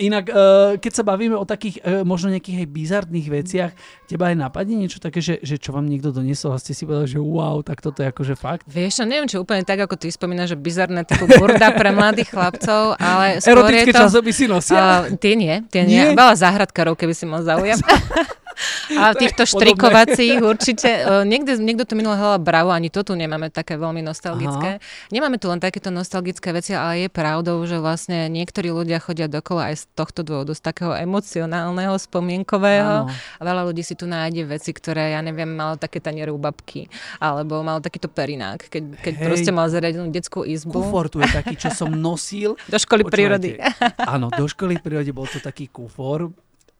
Inak, 0.00 0.24
uh, 0.32 0.80
keď 0.80 0.92
sa 0.96 1.04
bavíme 1.04 1.36
o 1.36 1.44
takých 1.44 1.84
uh, 1.84 2.02
možno 2.08 2.32
nejakých 2.32 2.64
aj 2.64 2.68
bizarných 2.72 3.28
veciach, 3.28 3.70
teba 4.08 4.32
aj 4.32 4.36
napadne 4.40 4.80
niečo 4.80 4.96
také, 4.96 5.20
že, 5.20 5.36
že 5.44 5.60
čo 5.60 5.76
vám 5.76 5.84
niekto 5.84 6.08
doniesol 6.08 6.56
a 6.56 6.58
ste 6.58 6.72
si 6.72 6.88
povedali, 6.88 7.12
že 7.12 7.20
wow, 7.20 7.60
tak 7.60 7.84
toto 7.84 8.00
je 8.00 8.08
akože 8.08 8.34
fakt? 8.34 8.64
Vieš, 8.64 9.04
neviem, 9.04 9.28
či 9.28 9.36
úplne 9.36 9.60
tak, 9.60 9.84
ako 9.84 10.00
ty 10.00 10.08
spomínaš, 10.08 10.56
že 10.56 10.58
bizarné 10.58 11.04
typu 11.04 11.28
burda 11.28 11.68
pre 11.76 11.92
mladých 11.92 12.32
chlapcov, 12.32 12.96
ale 12.96 13.44
skôr 13.44 13.60
Erotické 13.60 13.92
je 13.92 13.96
to... 13.96 14.02
časopisy 14.08 14.44
nosia? 14.48 14.80
Uh, 14.80 15.20
tie 15.20 15.36
nie, 15.36 15.60
tie 15.68 15.84
nie. 15.84 16.00
nie. 16.00 16.16
Veľa 16.16 16.34
záhradkarov, 16.40 16.96
keby 16.96 17.12
si 17.12 17.28
mal 17.28 17.44
záujem. 17.44 17.76
A 18.96 19.14
týchto 19.14 19.46
štrikovacích 19.46 20.38
určite. 20.42 20.88
E, 20.88 21.24
niekde, 21.24 21.56
niekto 21.60 21.86
to 21.86 21.94
minulé 21.94 22.18
hľadal 22.18 22.42
bravo, 22.42 22.70
ani 22.74 22.92
to 22.92 23.06
tu 23.06 23.14
nemáme 23.14 23.48
také 23.52 23.78
veľmi 23.78 24.02
nostalgické. 24.04 24.78
Aha. 24.78 25.08
Nemáme 25.14 25.40
tu 25.40 25.48
len 25.48 25.62
takéto 25.62 25.88
nostalgické 25.88 26.50
veci, 26.50 26.76
ale 26.76 27.06
je 27.06 27.08
pravdou, 27.08 27.62
že 27.64 27.78
vlastne 27.78 28.28
niektorí 28.28 28.70
ľudia 28.70 29.00
chodia 29.00 29.30
dokola 29.30 29.72
aj 29.72 29.74
z 29.80 29.84
tohto 29.94 30.20
dôvodu, 30.26 30.52
z 30.54 30.62
takého 30.62 30.92
emocionálneho, 30.94 31.94
spomienkového. 31.96 33.08
Ano. 33.08 33.12
A 33.12 33.42
veľa 33.42 33.62
ľudí 33.70 33.82
si 33.86 33.94
tu 33.96 34.04
nájde 34.10 34.46
veci, 34.46 34.70
ktoré, 34.74 35.14
ja 35.14 35.20
neviem, 35.24 35.48
malo 35.48 35.80
také 35.80 36.02
taniere 36.02 36.34
u 36.34 36.38
babky, 36.40 36.90
alebo 37.18 37.60
mal 37.64 37.80
takýto 37.80 38.10
perinák, 38.10 38.68
keď, 38.68 38.84
keď 39.00 39.14
Hej. 39.16 39.26
proste 39.26 39.50
mal 39.54 39.66
zariadenú 39.70 40.10
detskú 40.10 40.42
izbu. 40.44 40.82
Kufor 40.82 41.08
tu 41.08 41.22
je 41.22 41.28
taký, 41.30 41.54
čo 41.56 41.70
som 41.72 41.90
nosil. 41.90 42.54
Do 42.72 42.78
školy 42.78 43.06
prírody. 43.06 43.58
Áno, 44.14 44.32
do 44.32 44.46
školy 44.46 44.78
prírody 44.80 45.10
bol 45.12 45.26
to 45.26 45.38
taký 45.38 45.68
kufor, 45.70 46.30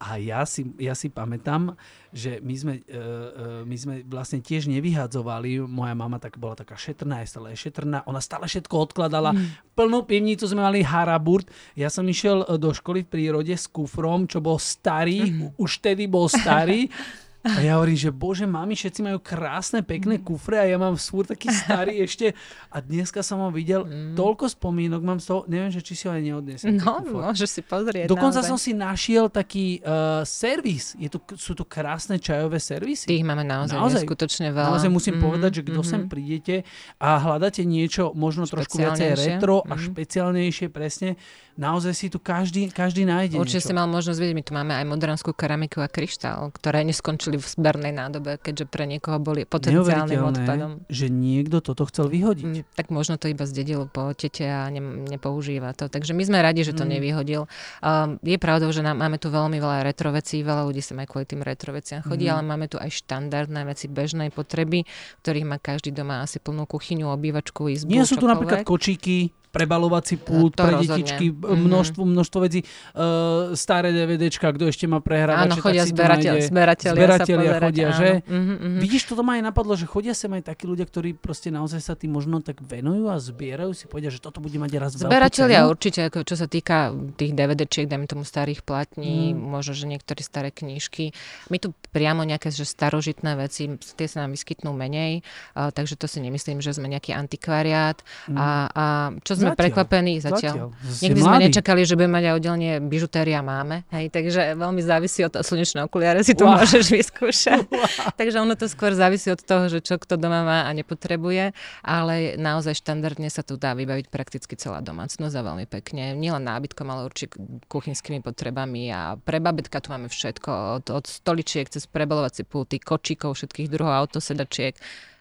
a 0.00 0.16
ja 0.16 0.49
si, 0.49 0.64
ja 0.80 0.97
si 0.97 1.12
pamätám, 1.12 1.76
že 2.09 2.40
my 2.40 2.54
sme, 2.57 2.75
uh, 2.88 2.97
uh, 2.97 3.61
my 3.69 3.76
sme 3.76 3.95
vlastne 4.09 4.40
tiež 4.40 4.64
nevyhadzovali. 4.73 5.61
Moja 5.69 5.92
mama 5.92 6.16
tak 6.16 6.40
bola 6.40 6.57
taká 6.57 6.73
šetrná, 6.73 7.21
je 7.21 7.37
stále 7.37 7.52
šetrná. 7.52 8.00
Ona 8.09 8.25
stále 8.25 8.49
všetko 8.49 8.75
odkladala. 8.90 9.37
Mm. 9.37 9.61
Plnú 9.76 10.09
pivnicu 10.09 10.49
sme 10.49 10.64
mali 10.64 10.80
haraburt. 10.80 11.52
Ja 11.76 11.92
som 11.92 12.09
išiel 12.09 12.49
do 12.57 12.73
školy 12.73 13.04
v 13.04 13.12
prírode 13.12 13.52
s 13.52 13.69
kufrom, 13.69 14.25
čo 14.25 14.40
bol 14.40 14.57
starý. 14.57 15.37
Mm. 15.37 15.61
Už 15.61 15.85
tedy 15.85 16.09
bol 16.09 16.33
starý. 16.33 16.88
A 17.40 17.64
ja 17.64 17.80
hovorím, 17.80 17.97
že 17.97 18.12
bože, 18.12 18.44
mami, 18.44 18.76
všetci 18.76 19.00
majú 19.00 19.18
krásne, 19.25 19.80
pekné 19.80 20.20
mm. 20.20 20.25
kufre 20.28 20.61
a 20.61 20.68
ja 20.68 20.76
mám 20.76 21.00
svúr 21.00 21.25
taký 21.25 21.49
starý 21.49 22.00
ešte. 22.06 22.37
A 22.68 22.85
dneska 22.85 23.25
som 23.25 23.40
ho 23.40 23.49
videl, 23.49 23.88
mm. 23.88 24.12
toľko 24.12 24.52
spomínok 24.52 25.00
mám 25.00 25.16
z 25.25 25.32
toho, 25.32 25.40
neviem, 25.49 25.73
že 25.73 25.80
či 25.80 25.97
si 25.97 26.04
ho 26.04 26.12
aj 26.12 26.20
neodnesem. 26.20 26.76
No, 26.76 27.00
môžeš 27.00 27.49
si 27.49 27.62
pozrieť. 27.64 28.12
Dokonca 28.12 28.44
naozaj. 28.44 28.50
som 28.52 28.59
si 28.61 28.76
našiel 28.76 29.32
taký 29.32 29.80
uh, 29.80 30.20
servis. 30.28 30.92
Je 31.00 31.09
tu, 31.09 31.16
sú 31.40 31.56
tu 31.56 31.64
krásne 31.64 32.20
čajové 32.20 32.61
servisy. 32.61 33.09
Tých 33.09 33.25
máme 33.25 33.49
naozaj, 33.49 33.76
naozaj 33.76 34.04
skutočne 34.04 34.52
veľa. 34.52 34.76
Naozaj 34.76 34.90
musím 34.92 35.16
mm 35.16 35.23
povedať, 35.25 35.61
že 35.61 35.62
kto 35.68 35.80
mm 35.80 35.88
sem 35.88 36.02
prídete 36.09 36.56
a 36.97 37.20
hľadáte 37.20 37.61
niečo 37.64 38.16
možno 38.16 38.49
trošku 38.49 38.80
viacej 38.80 39.16
retro 39.16 39.64
mm 39.64 39.68
a 39.70 39.75
špeciálnejšie, 39.80 40.66
presne, 40.73 41.16
naozaj 41.61 41.92
si 41.92 42.06
tu 42.09 42.16
každý, 42.16 42.73
každý 42.73 43.04
nájde 43.04 43.37
Určite 43.37 43.61
niečo. 43.61 43.68
si 43.68 43.76
mal 43.76 43.87
možnosť 43.92 44.18
vidieť, 44.18 44.37
my 44.40 44.44
tu 44.44 44.52
máme 44.56 44.73
aj 44.73 44.85
modranskú 44.88 45.30
keramiku 45.37 45.85
a 45.85 45.88
kryštál, 45.92 46.49
ktoré 46.56 46.80
neskončili 46.88 47.29
v 47.38 47.46
zbernej 47.46 47.94
nádobe, 47.94 48.38
keďže 48.42 48.66
pre 48.66 48.87
niekoho 48.90 49.22
boli 49.22 49.46
potenciálnym 49.46 50.22
odpadom. 50.22 50.70
že 50.90 51.06
niekto 51.06 51.62
toto 51.62 51.87
chcel 51.87 52.10
vyhodiť. 52.10 52.44
Mm, 52.46 52.62
tak 52.75 52.90
možno 52.90 53.18
to 53.18 53.30
iba 53.30 53.46
zdedil 53.46 53.87
po 53.87 54.10
tete 54.14 54.46
a 54.46 54.66
ne, 54.70 54.80
nepoužíva 55.06 55.75
to. 55.78 55.87
Takže 55.87 56.14
my 56.14 56.22
sme 56.26 56.38
radi, 56.42 56.66
že 56.66 56.75
to 56.75 56.82
mm. 56.87 56.90
nevyhodil. 56.99 57.42
Um, 57.80 58.18
je 58.22 58.38
pravdou, 58.40 58.70
že 58.75 58.82
nám, 58.82 58.99
máme 58.99 59.22
tu 59.22 59.30
veľmi 59.30 59.58
veľa 59.58 59.87
retro 59.87 60.10
vecí, 60.10 60.42
veľa 60.42 60.66
ľudí 60.66 60.82
sa 60.82 60.99
aj 60.99 61.06
kvôli 61.06 61.26
tým 61.26 61.42
retro 61.46 61.70
veciam 61.70 62.00
chodí, 62.02 62.26
mm. 62.26 62.32
ale 62.32 62.42
máme 62.46 62.66
tu 62.66 62.76
aj 62.80 62.90
štandardné 62.90 63.62
veci 63.68 63.87
bežnej 63.87 64.30
potreby, 64.32 64.87
ktorých 65.22 65.46
má 65.46 65.56
každý 65.60 65.94
doma 65.94 66.25
asi 66.25 66.42
plnú 66.42 66.64
kuchyňu, 66.64 67.10
obývačku, 67.10 67.70
izbu. 67.70 67.90
Nie 67.90 68.06
sú 68.06 68.18
tu 68.18 68.26
napríklad 68.26 68.64
kočíky, 68.66 69.34
prebalovací 69.50 70.16
pult 70.16 70.54
pre 70.54 70.78
rozhodne. 70.78 71.02
detičky, 71.02 71.26
mhm. 71.35 71.66
množstvo, 71.66 72.02
množstvo 72.07 72.38
vecí, 72.47 72.61
uh, 72.62 73.52
staré 73.58 73.91
DVDčka, 73.91 74.47
kto 74.54 74.71
ešte 74.71 74.86
má 74.86 75.02
prehrávače, 75.02 75.58
áno, 75.58 75.63
chodia 75.63 75.82
tak 75.82 75.91
si 75.91 75.93
zberateľ, 75.93 76.34
nájde, 76.39 76.49
zberatelia, 76.49 76.95
zberatelia 76.95 77.50
chodia, 77.58 77.86
áno. 77.91 77.99
že? 77.99 78.10
Mm-hmm, 78.25 78.56
mm-hmm. 78.56 78.80
Vidíš, 78.80 79.02
toto 79.10 79.23
ma 79.26 79.32
aj 79.36 79.43
napadlo, 79.50 79.75
že 79.75 79.86
chodia 79.91 80.15
sem 80.15 80.30
aj 80.30 80.43
takí 80.54 80.65
ľudia, 80.71 80.86
ktorí 80.86 81.19
proste 81.19 81.50
naozaj 81.50 81.80
sa 81.82 81.95
tým 81.99 82.15
možno 82.15 82.39
tak 82.41 82.63
venujú 82.63 83.10
a 83.10 83.19
zbierajú 83.19 83.75
si, 83.75 83.91
povedia, 83.91 84.15
že 84.15 84.23
toto 84.23 84.39
bude 84.39 84.54
mať 84.56 84.71
raz 84.78 84.93
Zberatelia 84.95 85.67
určite, 85.67 86.06
ako 86.06 86.23
čo 86.23 86.36
sa 86.39 86.47
týka 86.47 86.95
tých 87.19 87.34
DVDčiek, 87.34 87.91
dajme 87.91 88.06
tomu 88.06 88.23
starých 88.23 88.63
platní, 88.63 89.34
mm. 89.34 89.39
možno, 89.39 89.73
že 89.75 89.91
niektoré 89.91 90.23
staré 90.23 90.54
knížky. 90.54 91.10
My 91.50 91.58
tu 91.58 91.75
priamo 91.91 92.23
nejaké 92.23 92.52
že 92.54 92.67
starožitné 92.67 93.39
veci, 93.39 93.71
tie 93.97 94.06
sa 94.10 94.26
nám 94.26 94.34
vyskytnú 94.34 94.75
menej, 94.75 95.23
uh, 95.54 95.71
takže 95.71 95.97
to 95.97 96.10
si 96.10 96.19
nemyslím, 96.21 96.58
že 96.60 96.76
sme 96.76 96.91
nejaký 96.91 97.17
antikvariát. 97.17 98.02
Mm. 98.28 98.36
A, 98.36 98.49
a 98.71 98.84
čo 99.25 99.40
sme 99.41 99.53
zatiaľ, 99.53 99.63
prekvapení 99.65 100.15
zatiaľ. 100.21 100.55
zatiaľ. 100.76 101.00
Nikdy 101.00 101.21
sme 101.25 101.37
nečakali, 101.49 101.81
že 101.89 101.97
budeme 101.97 102.21
mať 102.21 102.25
aj 102.29 102.35
oddelenie 102.37 102.73
bižutéria 102.85 103.41
máme, 103.41 103.89
hej, 103.89 104.13
takže 104.13 104.55
veľmi 104.61 104.83
závisí 104.85 105.25
od 105.25 105.41
slnečného 105.41 105.89
okuliare, 105.89 106.21
si 106.21 106.37
to 106.37 106.45
wow. 106.45 106.61
môžeš 106.61 106.93
vyskúšať. 106.93 107.63
Wow. 107.71 108.13
takže 108.19 108.37
ono 108.43 108.59
to 108.59 108.67
skôr 108.69 108.93
závisí 108.93 109.33
od 109.33 109.41
toho, 109.41 109.71
že 109.73 109.81
čo 109.81 109.97
kto 109.97 110.21
doma 110.21 110.45
má 110.45 110.59
a 110.69 110.71
nepotrebuje, 110.76 111.57
ale 111.81 112.37
naozaj 112.37 112.76
štandardne 112.76 113.31
sa 113.33 113.41
tu 113.41 113.57
dá 113.57 113.73
vybaviť 113.73 114.13
prakticky 114.13 114.53
celá 114.59 114.85
domácnosť 114.85 115.33
a 115.33 115.43
veľmi 115.47 115.65
pekne. 115.71 116.13
Nielen 116.19 116.45
nábytkom, 116.45 116.85
ale 116.91 117.09
určite 117.09 117.41
kuchynskými 117.73 118.21
potrebami 118.21 118.93
a 118.93 119.17
pre 119.17 119.41
babetka 119.41 119.81
tu 119.81 119.95
máme 119.95 120.13
všetko, 120.13 120.83
od, 120.83 120.85
od 120.93 121.05
stoličiek 121.09 121.71
cez 121.71 121.89
prebalovacie 121.89 122.45
pulty, 122.45 122.76
kočíkov, 122.83 123.39
všetkých 123.39 123.71
druhov 123.73 123.95
autosedačiek, 124.05 124.76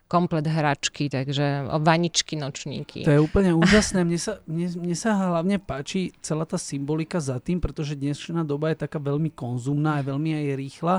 komplet 0.10 0.42
hračky, 0.50 1.06
takže 1.06 1.70
vaničky, 1.70 2.34
nočníky. 2.34 3.06
To 3.06 3.14
je 3.14 3.22
úplne 3.22 3.54
úžasné. 3.54 4.02
Mne 4.02 4.18
sa, 4.18 4.42
mne, 4.50 4.66
mne 4.82 4.98
sa 4.98 5.14
hlavne 5.14 5.62
páči 5.62 6.18
celá 6.26 6.50
tá 6.50 6.58
symbolika 6.58 7.22
za 7.22 7.38
tým, 7.38 7.62
pretože 7.62 7.94
dnešná 7.94 8.42
doba 8.42 8.74
je 8.74 8.82
taká 8.82 8.98
veľmi 8.98 9.30
konzumná, 9.30 10.02
je 10.02 10.10
veľmi 10.10 10.32
aj 10.34 10.46
rýchla, 10.58 10.96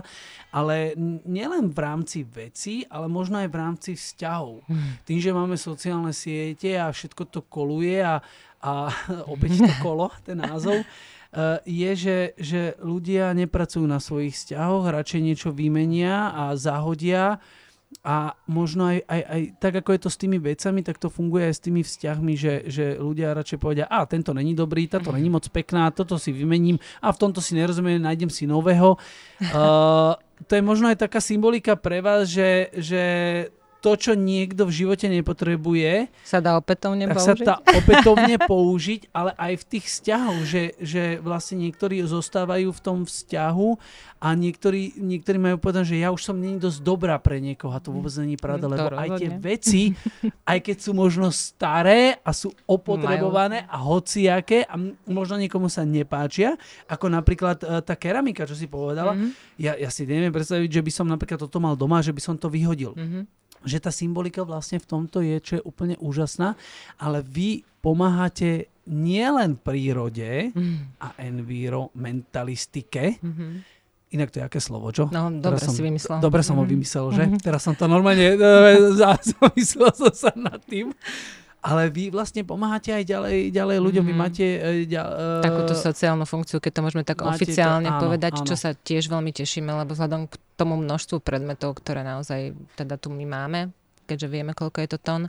ale 0.55 0.95
nielen 1.27 1.75
v 1.75 1.79
rámci 1.83 2.23
veci, 2.23 2.87
ale 2.87 3.11
možno 3.11 3.43
aj 3.43 3.51
v 3.51 3.57
rámci 3.59 3.91
vzťahov. 3.99 4.63
Hmm. 4.71 5.03
Tým, 5.03 5.19
že 5.19 5.35
máme 5.35 5.59
sociálne 5.59 6.15
siete 6.15 6.79
a 6.79 6.95
všetko 6.95 7.23
to 7.35 7.43
koluje 7.43 7.99
a, 7.99 8.23
a 8.63 8.73
opäť 9.35 9.59
to 9.59 9.75
kolo, 9.85 10.15
ten 10.23 10.39
názov, 10.39 10.87
eh, 10.87 11.59
je, 11.67 11.91
že, 11.99 12.19
že 12.39 12.61
ľudia 12.79 13.35
nepracujú 13.35 13.83
na 13.91 13.99
svojich 13.99 14.39
vzťahoch, 14.39 14.87
radšej 14.87 15.19
niečo 15.19 15.51
vymenia 15.51 16.31
a 16.31 16.55
zahodia 16.55 17.43
a 18.01 18.33
možno 18.49 18.89
aj, 18.89 19.03
aj, 19.05 19.23
aj 19.29 19.43
tak, 19.61 19.75
ako 19.83 19.91
je 19.93 20.01
to 20.01 20.11
s 20.11 20.21
tými 20.21 20.39
vecami, 20.41 20.81
tak 20.81 20.97
to 20.97 21.13
funguje 21.13 21.51
aj 21.51 21.55
s 21.59 21.65
tými 21.65 21.83
vzťahmi, 21.85 22.33
že, 22.39 22.55
že 22.71 22.85
ľudia 22.97 23.37
radšej 23.37 23.59
povedia, 23.61 23.91
a 23.91 24.07
tento 24.09 24.33
není 24.33 24.57
dobrý, 24.57 24.89
táto 24.89 25.13
není 25.13 25.29
moc 25.29 25.45
pekná, 25.53 25.93
toto 25.93 26.17
si 26.17 26.33
vymením 26.33 26.81
a 27.03 27.13
v 27.13 27.21
tomto 27.21 27.43
si 27.45 27.59
nerozumiem, 27.59 28.01
nájdem 28.01 28.31
si 28.33 28.49
nového. 28.49 28.97
Uh, 29.53 30.17
to 30.49 30.57
je 30.57 30.63
možno 30.65 30.89
aj 30.89 31.03
taká 31.03 31.21
symbolika 31.21 31.77
pre 31.77 32.01
vás, 32.01 32.31
že, 32.31 32.73
že 32.73 33.03
to, 33.81 33.97
čo 33.97 34.13
niekto 34.13 34.69
v 34.69 34.77
živote 34.85 35.09
nepotrebuje, 35.09 36.13
sa 36.21 36.45
dá 36.45 36.61
opätovne 36.61 37.09
tak 37.09 37.17
použiť. 37.17 37.27
sa 37.27 37.35
dá 37.35 37.57
opätovne 37.65 38.37
použiť, 38.37 39.09
ale 39.17 39.33
aj 39.41 39.53
v 39.57 39.65
tých 39.65 39.85
vzťahoch, 39.89 40.41
že, 40.45 40.63
že 40.79 41.03
vlastne 41.25 41.65
niektorí 41.65 42.05
zostávajú 42.05 42.77
v 42.77 42.81
tom 42.81 42.99
vzťahu 43.09 43.69
a 44.21 44.37
niektorí, 44.37 45.01
niektorí 45.01 45.41
majú 45.41 45.57
povedať, 45.57 45.97
že 45.97 46.05
ja 46.05 46.13
už 46.13 46.21
som 46.21 46.37
není 46.37 46.61
dosť 46.61 46.85
dobrá 46.85 47.17
pre 47.17 47.41
niekoho 47.41 47.73
a 47.73 47.81
to 47.81 47.89
vôbec 47.89 48.13
není 48.21 48.37
pravda, 48.37 48.69
mm, 48.69 48.73
lebo 48.77 48.89
rozhodne. 48.93 49.01
aj 49.01 49.11
tie 49.17 49.31
veci, 49.41 49.83
aj 50.53 50.59
keď 50.61 50.77
sú 50.77 50.93
možno 50.93 51.33
staré 51.33 52.21
a 52.21 52.31
sú 52.37 52.53
opotrebované 52.69 53.65
majú. 53.65 53.73
a 53.73 53.77
hociaké 53.81 54.69
a 54.69 54.77
možno 55.09 55.41
niekomu 55.41 55.73
sa 55.73 55.89
nepáčia, 55.89 56.61
ako 56.85 57.09
napríklad 57.09 57.65
uh, 57.65 57.81
tá 57.81 57.97
keramika, 57.97 58.45
čo 58.45 58.53
si 58.53 58.69
povedala, 58.69 59.17
mm-hmm. 59.17 59.57
ja, 59.57 59.73
ja 59.81 59.89
si 59.89 60.05
neviem 60.05 60.31
predstaviť, 60.31 60.69
že 60.69 60.85
by 60.85 60.93
som 60.93 61.09
napríklad 61.09 61.41
toto 61.41 61.57
mal 61.57 61.73
doma, 61.73 62.05
že 62.05 62.13
by 62.13 62.21
som 62.21 62.37
to 62.37 62.53
vyhodil. 62.53 62.93
Mm-hmm 62.93 63.41
že 63.65 63.81
tá 63.81 63.93
symbolika 63.93 64.45
vlastne 64.45 64.81
v 64.81 64.89
tomto 64.89 65.21
je, 65.21 65.37
čo 65.41 65.53
je 65.61 65.67
úplne 65.67 65.97
úžasná, 66.01 66.57
ale 66.97 67.21
vy 67.21 67.65
pomáhate 67.81 68.69
nielen 68.91 69.57
prírode 69.61 70.53
mm. 70.53 71.01
a 71.01 71.09
environmentalistike, 71.21 73.21
mm-hmm. 73.21 73.53
Inak 74.11 74.35
to 74.35 74.43
je 74.43 74.45
aké 74.51 74.59
slovo, 74.59 74.91
čo? 74.91 75.07
No, 75.15 75.31
dobre 75.31 75.63
som, 75.63 75.71
si 75.71 75.87
vymyslel. 75.87 76.19
Dobre 76.19 76.43
som 76.43 76.59
mm-hmm. 76.59 76.59
ho 76.59 76.65
mhm. 76.67 76.73
vymyslel, 76.75 77.07
že? 77.15 77.25
Mm-hmm. 77.31 77.43
Teraz 77.47 77.63
som 77.63 77.79
to 77.79 77.87
normálne, 77.87 78.35
e, 78.35 78.99
zamyslel 79.31 79.95
som 79.95 80.11
sa 80.11 80.35
nad 80.35 80.59
tým 80.67 80.91
ale 81.61 81.93
vy 81.93 82.09
vlastne 82.09 82.41
pomáhate 82.41 82.89
aj 82.89 83.05
ďalej, 83.05 83.53
ďalej 83.53 83.79
ľuďom, 83.85 84.05
mm-hmm. 84.09 84.21
vy 84.21 84.25
máte... 84.25 84.45
Uh, 84.89 85.45
Takúto 85.45 85.77
sociálnu 85.77 86.25
funkciu, 86.25 86.57
keď 86.57 86.73
to 86.73 86.81
môžeme 86.81 87.05
tak 87.05 87.21
oficiálne 87.21 87.89
to, 87.89 87.97
áno, 87.97 88.03
povedať, 88.09 88.33
áno. 88.41 88.47
čo 88.49 88.57
sa 88.57 88.73
tiež 88.73 89.13
veľmi 89.13 89.29
tešíme, 89.37 89.69
lebo 89.69 89.93
vzhľadom 89.93 90.25
k 90.25 90.35
tomu 90.57 90.81
množstvu 90.81 91.21
predmetov, 91.21 91.77
ktoré 91.77 92.01
naozaj 92.01 92.57
teda 92.81 92.97
tu 92.97 93.13
my 93.13 93.29
máme, 93.29 93.77
keďže 94.09 94.29
vieme, 94.33 94.57
koľko 94.57 94.81
je 94.81 94.89
to 94.89 94.99
tón. 94.99 95.23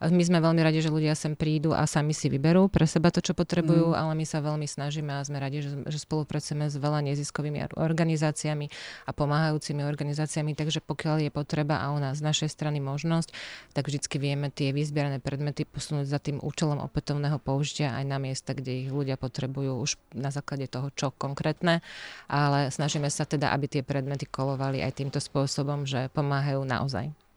My 0.00 0.24
sme 0.24 0.40
veľmi 0.40 0.64
radi, 0.64 0.80
že 0.80 0.88
ľudia 0.88 1.12
sem 1.12 1.36
prídu 1.36 1.76
a 1.76 1.84
sami 1.84 2.16
si 2.16 2.32
vyberú 2.32 2.72
pre 2.72 2.88
seba 2.88 3.12
to, 3.12 3.20
čo 3.20 3.36
potrebujú, 3.36 3.92
mm. 3.92 3.98
ale 4.00 4.12
my 4.16 4.24
sa 4.24 4.40
veľmi 4.40 4.64
snažíme 4.64 5.12
a 5.12 5.20
sme 5.20 5.36
radi, 5.36 5.60
že, 5.60 5.76
že 5.84 6.00
spolupracujeme 6.00 6.72
s 6.72 6.80
veľa 6.80 7.04
neziskovými 7.04 7.76
organizáciami 7.76 8.72
a 9.04 9.10
pomáhajúcimi 9.12 9.84
organizáciami, 9.84 10.56
takže 10.56 10.80
pokiaľ 10.80 11.28
je 11.28 11.30
potreba 11.30 11.84
a 11.84 11.92
u 11.92 12.00
nás 12.00 12.16
z 12.16 12.24
našej 12.24 12.48
strany 12.48 12.80
možnosť, 12.80 13.28
tak 13.76 13.92
vždycky 13.92 14.16
vieme 14.16 14.48
tie 14.48 14.72
vyzbierané 14.72 15.20
predmety 15.20 15.68
posunúť 15.68 16.08
za 16.08 16.16
tým 16.16 16.40
účelom 16.40 16.80
opätovného 16.80 17.36
použitia 17.36 17.92
aj 17.92 18.04
na 18.08 18.16
miesta, 18.16 18.56
kde 18.56 18.88
ich 18.88 18.88
ľudia 18.88 19.20
potrebujú 19.20 19.84
už 19.84 20.00
na 20.16 20.32
základe 20.32 20.64
toho, 20.64 20.88
čo 20.96 21.12
konkrétne, 21.12 21.84
ale 22.24 22.72
snažíme 22.72 23.12
sa 23.12 23.28
teda, 23.28 23.52
aby 23.52 23.68
tie 23.68 23.82
predmety 23.84 24.24
kolovali 24.24 24.80
aj 24.80 24.96
týmto 24.96 25.20
spôsobom, 25.20 25.84
že 25.84 26.08
pomáhajú 26.16 26.64
naozaj. 26.64 27.29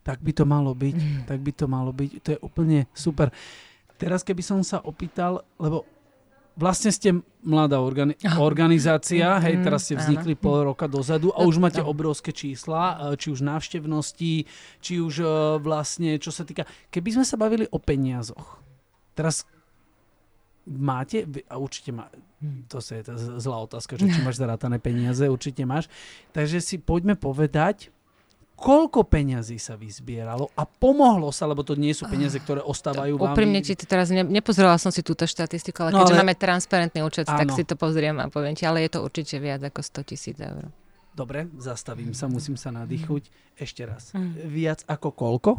Tak 0.00 0.24
by 0.24 0.32
to 0.32 0.44
malo 0.48 0.72
byť, 0.72 0.96
mm. 0.96 1.22
tak 1.28 1.38
by 1.44 1.52
to 1.52 1.66
malo 1.68 1.92
byť. 1.92 2.10
To 2.24 2.28
je 2.32 2.38
úplne 2.40 2.88
super. 2.96 3.28
Teraz 4.00 4.24
keby 4.24 4.40
som 4.40 4.64
sa 4.64 4.80
opýtal, 4.80 5.44
lebo 5.60 5.84
vlastne 6.60 6.90
ste 6.92 7.16
mladá 7.40 7.80
organi- 7.80 8.16
organizácia, 8.36 9.36
mm, 9.36 9.42
hej, 9.48 9.54
teraz 9.64 9.80
ste 9.88 9.96
vznikli 9.96 10.36
áno. 10.36 10.42
pol 10.42 10.56
roka 10.68 10.84
dozadu 10.84 11.32
a 11.32 11.44
už 11.44 11.56
máte 11.56 11.80
obrovské 11.80 12.36
čísla, 12.36 13.12
e, 13.12 13.20
či 13.20 13.32
už 13.32 13.40
návštevnosti, 13.40 14.44
či 14.80 14.92
už 15.00 15.14
e, 15.20 15.26
vlastne, 15.64 16.20
čo 16.20 16.28
sa 16.28 16.44
týka... 16.44 16.68
Keby 16.92 17.20
sme 17.20 17.24
sa 17.24 17.40
bavili 17.40 17.64
o 17.72 17.78
peniazoch, 17.80 18.60
teraz 19.16 19.48
máte, 20.68 21.24
a 21.48 21.56
určite 21.56 21.96
má, 21.96 22.12
to 22.68 22.78
je 22.78 23.00
zlá 23.40 23.64
otázka, 23.64 23.96
že 23.96 24.12
či 24.12 24.20
máš 24.26 24.36
zarátané 24.36 24.76
peniaze, 24.76 25.24
určite 25.24 25.64
máš, 25.64 25.88
takže 26.36 26.60
si 26.60 26.76
poďme 26.76 27.16
povedať, 27.16 27.88
koľko 28.60 29.08
peňazí 29.08 29.56
sa 29.56 29.74
vyzbieralo 29.80 30.52
a 30.52 30.68
pomohlo 30.68 31.32
sa, 31.32 31.48
lebo 31.48 31.64
to 31.64 31.72
nie 31.72 31.96
sú 31.96 32.04
peniaze, 32.06 32.36
ah, 32.36 32.44
ktoré 32.44 32.60
ostávajú 32.60 33.16
vám. 33.16 33.32
Úprimne 33.32 33.64
ti 33.64 33.72
to 33.72 33.88
teraz, 33.88 34.12
ne, 34.12 34.20
nepozerala 34.20 34.76
som 34.76 34.92
si 34.92 35.00
túto 35.00 35.24
štatistiku, 35.24 35.88
ale 35.88 35.96
no, 35.96 36.04
keďže 36.04 36.14
ale... 36.14 36.20
máme 36.20 36.34
transparentný 36.36 37.00
účet, 37.00 37.24
áno. 37.24 37.40
tak 37.40 37.48
si 37.56 37.64
to 37.64 37.74
pozriem 37.80 38.20
a 38.20 38.28
poviem 38.28 38.52
ti, 38.52 38.68
ale 38.68 38.84
je 38.84 38.92
to 38.92 39.00
určite 39.00 39.40
viac 39.40 39.64
ako 39.64 39.80
100 39.80 40.10
tisíc 40.12 40.36
eur. 40.36 40.68
Dobre, 41.16 41.48
zastavím 41.58 42.12
sa, 42.14 42.30
musím 42.30 42.54
sa 42.54 42.70
nadýchuť. 42.70 43.56
Ešte 43.58 43.82
raz. 43.82 44.14
Mm. 44.14 44.46
Viac 44.46 44.80
ako 44.86 45.08
koľko? 45.10 45.50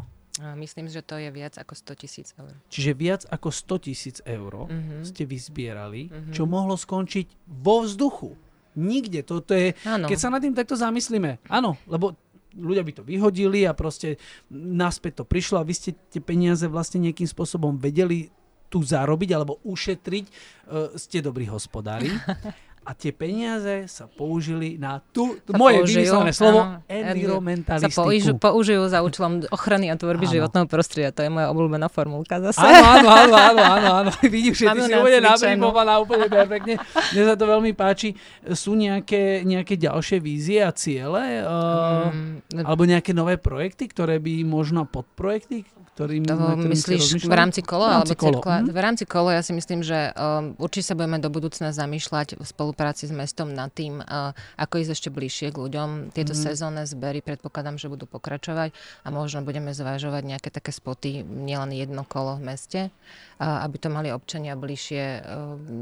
Myslím, 0.56 0.88
že 0.88 1.04
to 1.04 1.20
je 1.20 1.28
viac 1.28 1.60
ako 1.60 1.76
100 1.76 2.02
tisíc 2.02 2.28
eur. 2.40 2.56
Čiže 2.72 2.92
viac 2.96 3.22
ako 3.28 3.52
100 3.52 3.86
tisíc 3.92 4.18
eur 4.24 4.72
mm-hmm. 4.72 5.04
ste 5.04 5.28
vyzbierali, 5.28 6.08
mm-hmm. 6.08 6.34
čo 6.34 6.48
mohlo 6.48 6.80
skončiť 6.80 7.52
vo 7.52 7.84
vzduchu. 7.84 8.32
Nikde. 8.80 9.28
Toto 9.28 9.52
je, 9.52 9.76
ano. 9.84 10.08
keď 10.08 10.18
sa 10.18 10.32
nad 10.32 10.40
tým 10.40 10.56
takto 10.56 10.80
zamyslíme. 10.80 11.44
Áno, 11.52 11.76
lebo 11.84 12.16
ľudia 12.56 12.84
by 12.84 12.94
to 13.00 13.04
vyhodili 13.04 13.64
a 13.64 13.76
proste 13.76 14.20
naspäť 14.52 15.22
to 15.22 15.26
prišlo 15.28 15.62
a 15.62 15.68
vy 15.68 15.74
ste 15.76 15.92
tie 16.10 16.20
peniaze 16.20 16.66
vlastne 16.68 17.04
nejakým 17.04 17.28
spôsobom 17.28 17.80
vedeli 17.80 18.32
tu 18.72 18.80
zarobiť 18.80 19.30
alebo 19.36 19.60
ušetriť, 19.68 20.26
uh, 20.26 20.96
ste 20.96 21.20
dobrí 21.20 21.44
hospodári. 21.52 22.08
a 22.82 22.98
tie 22.98 23.14
peniaze 23.14 23.86
sa 23.86 24.10
použili 24.10 24.74
na 24.74 25.06
tú, 25.14 25.38
sa 25.46 25.54
moje 25.54 25.86
vymyslené 25.86 26.34
slovo, 26.34 26.66
áno, 26.66 26.82
environmentalistiku. 26.90 27.94
Sa 27.94 28.02
použijú, 28.02 28.34
použijú 28.42 28.82
za 28.90 29.06
účelom 29.06 29.46
ochrany 29.54 29.94
a 29.94 29.96
tvorby 29.96 30.26
áno. 30.26 30.34
životného 30.34 30.66
prostredia. 30.66 31.14
To 31.14 31.22
je 31.22 31.30
moja 31.30 31.54
obľúbená 31.54 31.94
formulka 31.94 32.42
zase. 32.42 32.58
Áno, 32.58 33.06
áno, 33.06 33.38
áno, 33.38 33.62
áno, 33.62 33.90
áno. 34.02 34.12
Vidíš, 34.34 34.66
že 34.66 34.74
ty 34.74 34.80
si 34.82 34.92
úplne 34.98 35.22
nabrýmovaná 35.22 36.02
úplne 36.02 36.26
perfektne. 36.26 36.82
Mne 37.14 37.24
sa 37.30 37.36
to 37.38 37.46
veľmi 37.46 37.72
páči. 37.78 38.18
Sú 38.58 38.74
nejaké, 38.74 39.46
nejaké 39.46 39.78
ďalšie 39.78 40.18
vízie 40.18 40.66
a 40.66 40.74
ciele? 40.74 41.46
Uh, 41.46 42.10
mm, 42.10 42.66
alebo 42.66 42.90
nejaké 42.90 43.14
nové 43.14 43.38
projekty, 43.38 43.94
ktoré 43.94 44.18
by 44.18 44.42
možno 44.42 44.90
podprojekty, 44.90 45.70
ktorým, 46.02 46.26
to 46.26 46.34
myslíš 46.66 47.30
v 47.30 47.36
rámci 47.36 47.62
kolo? 47.62 47.86
V 47.86 47.94
rámci 47.94 48.16
alebo 48.18 48.42
kolo. 48.42 48.42
Hm? 48.42 48.66
V 48.74 48.80
rámci 48.80 49.04
kolo 49.06 49.30
ja 49.30 49.46
si 49.46 49.54
myslím, 49.54 49.86
že 49.86 50.10
um, 50.18 50.58
určite 50.58 50.90
sa 50.90 50.96
budeme 50.98 51.22
do 51.22 51.30
budúcna 51.30 51.70
zamýšľať 51.76 52.42
v 52.42 52.50
spolupráci 52.72 53.04
s 53.04 53.12
mestom 53.12 53.52
nad 53.52 53.68
tým, 53.68 54.00
uh, 54.00 54.32
ako 54.56 54.80
ísť 54.80 54.92
ešte 54.96 55.10
bližšie 55.12 55.52
k 55.52 55.60
ľuďom. 55.60 56.16
Tieto 56.16 56.32
mm. 56.32 56.40
sezónne 56.40 56.88
zbery 56.88 57.20
predpokladám, 57.20 57.76
že 57.76 57.92
budú 57.92 58.08
pokračovať 58.08 58.72
a 59.04 59.08
možno 59.12 59.44
budeme 59.44 59.76
zvážovať 59.76 60.24
nejaké 60.24 60.48
také 60.56 60.72
spoty, 60.72 61.20
nielen 61.28 61.76
jedno 61.76 62.08
kolo 62.08 62.40
v 62.40 62.48
meste, 62.48 62.82
uh, 62.88 63.68
aby 63.68 63.76
to 63.76 63.92
mali 63.92 64.08
občania 64.08 64.56
bližšie, 64.56 65.04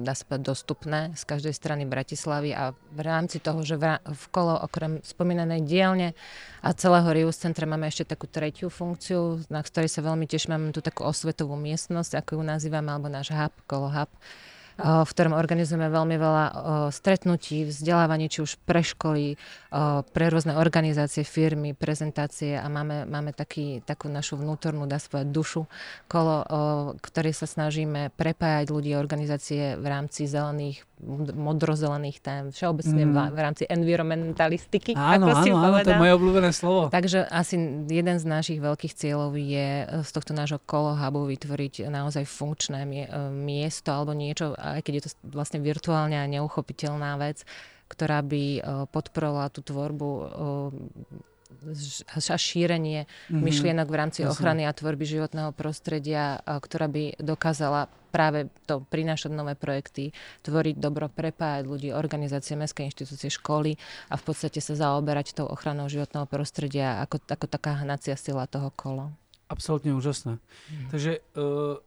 sa 0.10 0.42
dostupné 0.42 1.14
z 1.14 1.24
každej 1.30 1.54
strany 1.54 1.86
Bratislavy 1.86 2.58
a 2.58 2.74
v 2.74 3.00
rámci 3.06 3.38
toho, 3.38 3.62
že 3.62 3.78
v, 3.78 4.24
kolo 4.34 4.58
okrem 4.58 5.06
spomínanej 5.06 5.62
dielne 5.70 6.18
a 6.66 6.74
celého 6.74 7.06
Rius 7.14 7.38
centra 7.38 7.70
máme 7.70 7.86
ešte 7.86 8.10
takú 8.10 8.26
tretiu 8.26 8.74
funkciu, 8.74 9.46
na 9.54 9.62
ktorej 9.62 9.94
sa 9.94 10.02
veľmi 10.02 10.26
teším. 10.26 10.58
Máme 10.58 10.74
tu 10.74 10.82
takú 10.82 11.06
osvetovú 11.06 11.54
miestnosť, 11.54 12.18
ako 12.18 12.42
ju 12.42 12.44
nazývame, 12.44 12.90
alebo 12.90 13.14
náš 13.14 13.30
hub, 13.30 13.54
kolo 13.70 13.94
hub 13.94 14.10
v 14.80 15.10
ktorom 15.12 15.36
organizujeme 15.36 15.92
veľmi 15.92 16.16
veľa 16.16 16.46
stretnutí, 16.96 17.68
vzdelávanie, 17.68 18.32
či 18.32 18.40
už 18.42 18.56
pre 18.64 18.80
školy, 18.80 19.36
pre 20.16 20.26
rôzne 20.32 20.56
organizácie, 20.56 21.28
firmy, 21.28 21.76
prezentácie 21.76 22.56
a 22.56 22.66
máme, 22.72 23.04
máme 23.04 23.36
taký, 23.36 23.84
takú 23.84 24.08
našu 24.08 24.40
vnútornú, 24.40 24.88
dá 24.88 24.98
sa 24.98 25.28
dušu, 25.28 25.68
kolo, 26.08 26.48
ktorý 27.04 27.36
sa 27.36 27.46
snažíme 27.46 28.16
prepájať 28.16 28.72
ľudí 28.72 28.96
organizácie 28.96 29.76
v 29.76 29.86
rámci 29.86 30.26
zelených 30.26 30.88
modrozelených 31.32 32.20
tém, 32.20 32.44
všeobecne 32.52 33.04
mm. 33.08 33.32
v 33.32 33.40
rámci 33.40 33.64
environmentalistiky. 33.72 35.00
Áno, 35.00 35.32
ako 35.32 35.48
áno, 35.48 35.72
áno, 35.72 35.78
to 35.80 35.96
je 35.96 36.02
moje 36.04 36.14
obľúbené 36.20 36.52
slovo. 36.52 36.92
Takže 36.92 37.24
asi 37.24 37.56
jeden 37.88 38.20
z 38.20 38.26
našich 38.28 38.60
veľkých 38.60 38.94
cieľov 39.00 39.32
je 39.40 39.88
z 39.88 40.10
tohto 40.12 40.36
nášho 40.36 40.60
kolohubu 40.60 41.24
vytvoriť 41.32 41.88
naozaj 41.88 42.28
funkčné 42.28 42.84
miesto 43.32 43.96
alebo 43.96 44.12
niečo, 44.12 44.52
aj 44.78 44.82
keď 44.86 44.94
je 44.94 45.04
to 45.08 45.10
vlastne 45.32 45.64
virtuálne 45.64 46.20
a 46.20 46.30
neuchopiteľná 46.30 47.18
vec, 47.18 47.48
ktorá 47.90 48.22
by 48.22 48.44
e, 48.58 48.62
podporovala 48.94 49.50
tú 49.50 49.66
tvorbu 49.66 50.10
a 52.14 52.38
šírenie 52.38 53.10
mm-hmm. 53.10 53.42
myšlienok 53.42 53.88
v 53.90 53.98
rámci 53.98 54.20
Jasne. 54.22 54.32
ochrany 54.32 54.64
a 54.70 54.72
tvorby 54.72 55.04
životného 55.04 55.52
prostredia, 55.52 56.40
ktorá 56.46 56.88
by 56.88 57.20
dokázala 57.20 57.90
práve 58.10 58.50
to 58.66 58.82
prinášať 58.90 59.34
nové 59.34 59.54
projekty, 59.54 60.14
tvoriť 60.42 60.76
dobro, 60.82 61.10
prepájať 61.10 61.64
ľudí, 61.66 61.90
organizácie, 61.94 62.58
mestské 62.58 62.90
inštitúcie, 62.90 63.30
školy 63.30 63.78
a 64.10 64.16
v 64.18 64.24
podstate 64.26 64.62
sa 64.62 64.74
zaoberať 64.74 65.38
tou 65.38 65.46
ochranou 65.46 65.90
životného 65.90 66.26
prostredia 66.26 67.02
ako, 67.06 67.22
ako 67.30 67.46
taká 67.46 67.82
hnacia 67.86 68.18
sila 68.18 68.50
toho 68.50 68.74
kolo. 68.74 69.14
Absolutne 69.50 69.98
úžasné. 69.98 70.38
Mm. 70.70 70.90
Takže 70.94 71.12
uh, 71.34 71.82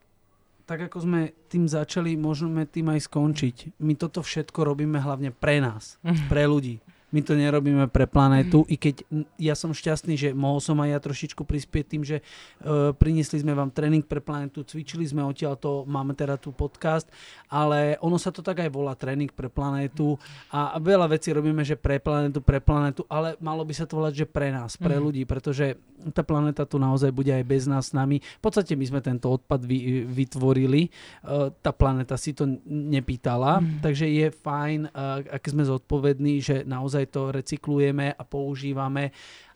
tak 0.63 0.87
ako 0.87 0.97
sme 1.03 1.21
tým 1.51 1.67
začali, 1.67 2.15
môžeme 2.15 2.63
tým 2.63 2.91
aj 2.91 3.11
skončiť. 3.11 3.55
My 3.83 3.99
toto 3.99 4.23
všetko 4.23 4.63
robíme 4.63 4.99
hlavne 4.99 5.35
pre 5.35 5.59
nás, 5.59 5.99
mm. 6.03 6.31
pre 6.31 6.47
ľudí 6.47 6.79
my 7.13 7.21
to 7.21 7.37
nerobíme 7.37 7.85
pre 7.93 8.09
planétu, 8.09 8.65
mm. 8.65 8.69
i 8.73 8.75
keď 8.75 8.95
ja 9.37 9.53
som 9.53 9.69
šťastný, 9.69 10.17
že 10.17 10.29
mohol 10.33 10.57
som 10.57 10.81
aj 10.81 10.89
ja 10.89 10.99
trošičku 10.99 11.45
prispieť 11.45 11.85
tým, 11.85 12.01
že 12.01 12.17
uh, 12.19 12.89
priniesli 12.97 13.45
sme 13.45 13.53
vám 13.53 13.69
tréning 13.69 14.01
pre 14.01 14.17
planétu, 14.17 14.65
cvičili 14.65 15.05
sme 15.05 15.21
odtiaľ 15.21 15.53
to, 15.61 15.85
máme 15.85 16.17
teda 16.17 16.41
tu 16.41 16.49
podcast, 16.49 17.05
ale 17.53 18.01
ono 18.01 18.17
sa 18.17 18.33
to 18.33 18.41
tak 18.41 18.65
aj 18.65 18.69
volá 18.73 18.97
tréning 18.97 19.29
pre 19.29 19.45
planétu 19.47 20.17
a 20.49 20.81
veľa 20.81 21.13
vecí 21.13 21.29
robíme, 21.29 21.61
že 21.61 21.77
pre 21.77 22.01
planétu, 22.01 22.41
pre 22.41 22.57
planétu, 22.57 23.05
ale 23.05 23.37
malo 23.37 23.61
by 23.61 23.73
sa 23.77 23.85
to 23.85 24.01
volať, 24.01 24.25
že 24.25 24.27
pre 24.27 24.49
nás, 24.49 24.73
pre 24.73 24.97
mm. 24.97 25.03
ľudí, 25.05 25.23
pretože 25.29 25.77
tá 26.11 26.25
planéta 26.25 26.67
tu 26.67 26.81
naozaj 26.81 27.15
bude 27.15 27.31
aj 27.31 27.45
bez 27.47 27.63
nás 27.63 27.93
s 27.93 27.95
nami. 27.95 28.19
V 28.19 28.41
podstate 28.43 28.75
my 28.75 28.83
sme 28.83 28.99
tento 28.99 29.31
odpad 29.31 29.63
vy, 29.63 30.03
vytvorili, 30.03 30.89
uh, 31.23 31.53
tá 31.61 31.69
planéta 31.71 32.17
si 32.17 32.33
to 32.35 32.49
nepýtala, 32.67 33.61
mm. 33.61 33.79
takže 33.85 34.09
je 34.09 34.27
fajn, 34.33 34.91
uh, 34.91 35.23
ak 35.23 35.43
sme 35.45 35.63
zodpovední, 35.63 36.41
že 36.41 36.67
naozaj 36.67 37.02
naozaj 37.03 37.11
to 37.11 37.31
recyklujeme 37.31 38.15
a 38.15 38.23
používame. 38.23 39.11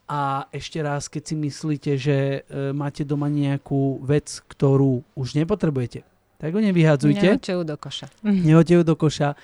A 0.07 0.47
ešte 0.55 0.79
raz, 0.79 1.11
keď 1.11 1.23
si 1.27 1.35
myslíte, 1.35 1.91
že 1.99 2.17
e, 2.47 2.71
máte 2.71 3.03
doma 3.03 3.27
nejakú 3.27 3.99
vec, 4.07 4.39
ktorú 4.47 5.03
už 5.19 5.35
nepotrebujete, 5.35 6.07
tak 6.39 6.55
ho 6.55 6.61
nevyhadzujte. 6.63 7.35
Nehoďte 7.35 7.51
ju 7.51 7.63
do 7.67 7.75
koša. 7.75 8.07
Nehoďte 8.23 8.73
ju 8.79 8.83
do 8.87 8.95
koša 8.95 9.35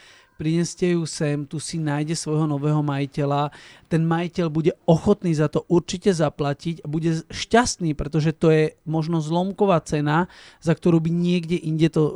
prineste 0.43 0.91
ju 0.91 1.07
sem, 1.07 1.47
tu 1.47 1.55
si 1.55 1.79
nájde 1.79 2.19
svojho 2.19 2.43
nového 2.43 2.83
majiteľa, 2.83 3.55
ten 3.87 4.03
majiteľ 4.03 4.51
bude 4.51 4.75
ochotný 4.83 5.31
za 5.31 5.47
to 5.47 5.63
určite 5.71 6.11
zaplatiť 6.11 6.83
a 6.83 6.91
bude 6.91 7.23
šťastný, 7.31 7.95
pretože 7.95 8.35
to 8.35 8.51
je 8.51 8.75
možno 8.83 9.23
zlomková 9.23 9.79
cena, 9.79 10.27
za 10.59 10.75
ktorú 10.75 10.99
by 10.99 11.07
niekde 11.07 11.55
inde 11.55 11.87
to 11.87 12.03
uh, 12.03 12.13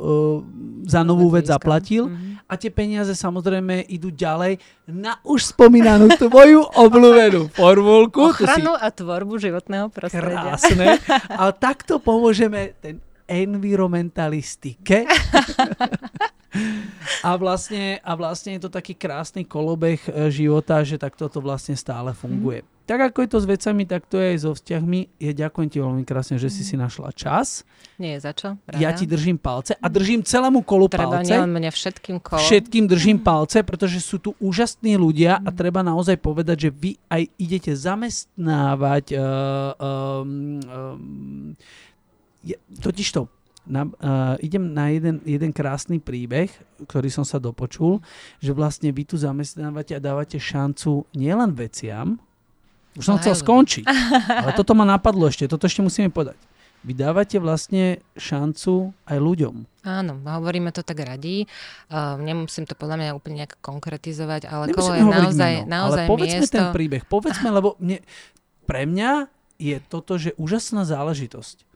za 0.84 1.00
novú 1.08 1.32
vec 1.32 1.48
zaplatil 1.48 2.12
mm-hmm. 2.12 2.44
a 2.44 2.52
tie 2.60 2.68
peniaze 2.68 3.16
samozrejme 3.16 3.88
idú 3.88 4.12
ďalej 4.12 4.60
na 4.84 5.16
už 5.24 5.56
spomínanú 5.56 6.12
tvoju 6.12 6.68
obľúbenú 6.84 7.48
formulku. 7.56 8.28
Ochranu 8.28 8.76
si... 8.76 8.84
a 8.84 8.92
tvorbu 8.92 9.40
životného 9.40 9.88
prostredia. 9.88 10.52
Krásne. 10.52 11.00
A 11.40 11.54
takto 11.54 11.96
pomôžeme 12.02 12.76
ten 12.82 13.00
environmentalistike 13.28 15.04
A 17.24 17.36
vlastne, 17.36 18.00
a 18.00 18.12
vlastne 18.16 18.56
je 18.56 18.64
to 18.64 18.70
taký 18.72 18.96
krásny 18.96 19.44
kolobeh 19.44 20.00
e, 20.08 20.32
života, 20.32 20.80
že 20.80 20.96
takto 20.96 21.28
to 21.28 21.44
vlastne 21.44 21.76
stále 21.76 22.14
funguje. 22.16 22.64
Mm. 22.64 22.68
Tak 22.88 23.12
ako 23.12 23.18
je 23.20 23.28
to 23.28 23.38
s 23.44 23.46
vecami, 23.52 23.84
tak 23.84 24.08
to 24.08 24.16
je 24.16 24.32
aj 24.32 24.38
so 24.48 24.56
vzťahmi. 24.56 25.20
Ja 25.20 25.32
ďakujem 25.36 25.68
ti 25.68 25.76
veľmi 25.76 26.08
krásne, 26.08 26.40
že 26.40 26.48
si 26.48 26.64
si 26.64 26.72
našla 26.72 27.12
čas. 27.12 27.68
Nie 28.00 28.16
je 28.16 28.24
za 28.24 28.32
čo. 28.32 28.48
Rada. 28.64 28.80
Ja 28.80 28.96
ti 28.96 29.04
držím 29.04 29.36
palce 29.36 29.76
a 29.76 29.86
držím 29.92 30.24
celému 30.24 30.64
kolu 30.64 30.88
Treba 30.88 31.20
palce. 31.20 31.28
nielen 31.28 31.52
mne, 31.52 31.68
všetkým 31.68 32.16
kolom. 32.16 32.40
Všetkým 32.40 32.88
držím 32.88 33.20
palce, 33.20 33.60
pretože 33.60 34.00
sú 34.00 34.16
tu 34.16 34.32
úžasní 34.40 34.96
ľudia 34.96 35.36
a 35.36 35.52
treba 35.52 35.84
naozaj 35.84 36.16
povedať, 36.16 36.56
že 36.64 36.70
vy 36.72 36.90
aj 37.12 37.28
idete 37.36 37.76
zamestnávať 37.76 39.04
uh, 39.12 39.20
um, 39.76 40.56
um, 40.64 41.52
je, 42.40 42.56
totiž 42.80 43.08
to, 43.12 43.28
na, 43.68 43.84
uh, 43.84 44.34
idem 44.40 44.72
na 44.72 44.88
jeden, 44.88 45.20
jeden 45.22 45.52
krásny 45.52 46.00
príbeh, 46.00 46.48
ktorý 46.88 47.12
som 47.12 47.22
sa 47.22 47.36
dopočul, 47.36 48.00
že 48.40 48.56
vlastne 48.56 48.88
vy 48.88 49.04
tu 49.04 49.20
zamestnávate 49.20 49.92
a 49.92 50.00
dávate 50.00 50.40
šancu 50.40 51.04
nielen 51.12 51.52
veciam, 51.52 52.16
už 52.96 53.04
som 53.04 53.20
chcel 53.20 53.36
skončiť, 53.36 53.84
ale 54.42 54.56
toto 54.56 54.72
ma 54.72 54.88
napadlo 54.88 55.28
ešte, 55.28 55.46
toto 55.46 55.68
ešte 55.68 55.84
musíme 55.84 56.08
podať. 56.08 56.40
Vy 56.86 56.94
dávate 56.94 57.36
vlastne 57.42 58.00
šancu 58.14 58.94
aj 59.04 59.18
ľuďom. 59.18 59.54
Áno, 59.82 60.12
hovoríme 60.22 60.70
to 60.70 60.86
tak 60.86 61.02
radi. 61.02 61.44
Uh, 61.90 62.14
nemusím 62.22 62.70
to 62.70 62.78
podľa 62.78 62.96
mňa 63.02 63.10
úplne 63.18 63.44
nejak 63.44 63.58
konkretizovať, 63.58 64.46
ale 64.46 64.70
kolo 64.70 64.94
je 64.94 65.02
naozaj, 65.02 65.52
meno, 65.66 65.68
naozaj 65.68 66.04
ale 66.06 66.10
povedzme 66.10 66.42
miesto... 66.46 66.54
ten 66.54 66.66
príbeh, 66.70 67.02
povedzme, 67.04 67.48
lebo 67.50 67.74
mne, 67.82 67.98
pre 68.64 68.86
mňa 68.86 69.26
je 69.58 69.76
toto, 69.90 70.16
že 70.16 70.38
úžasná 70.38 70.86
záležitosť. 70.86 71.67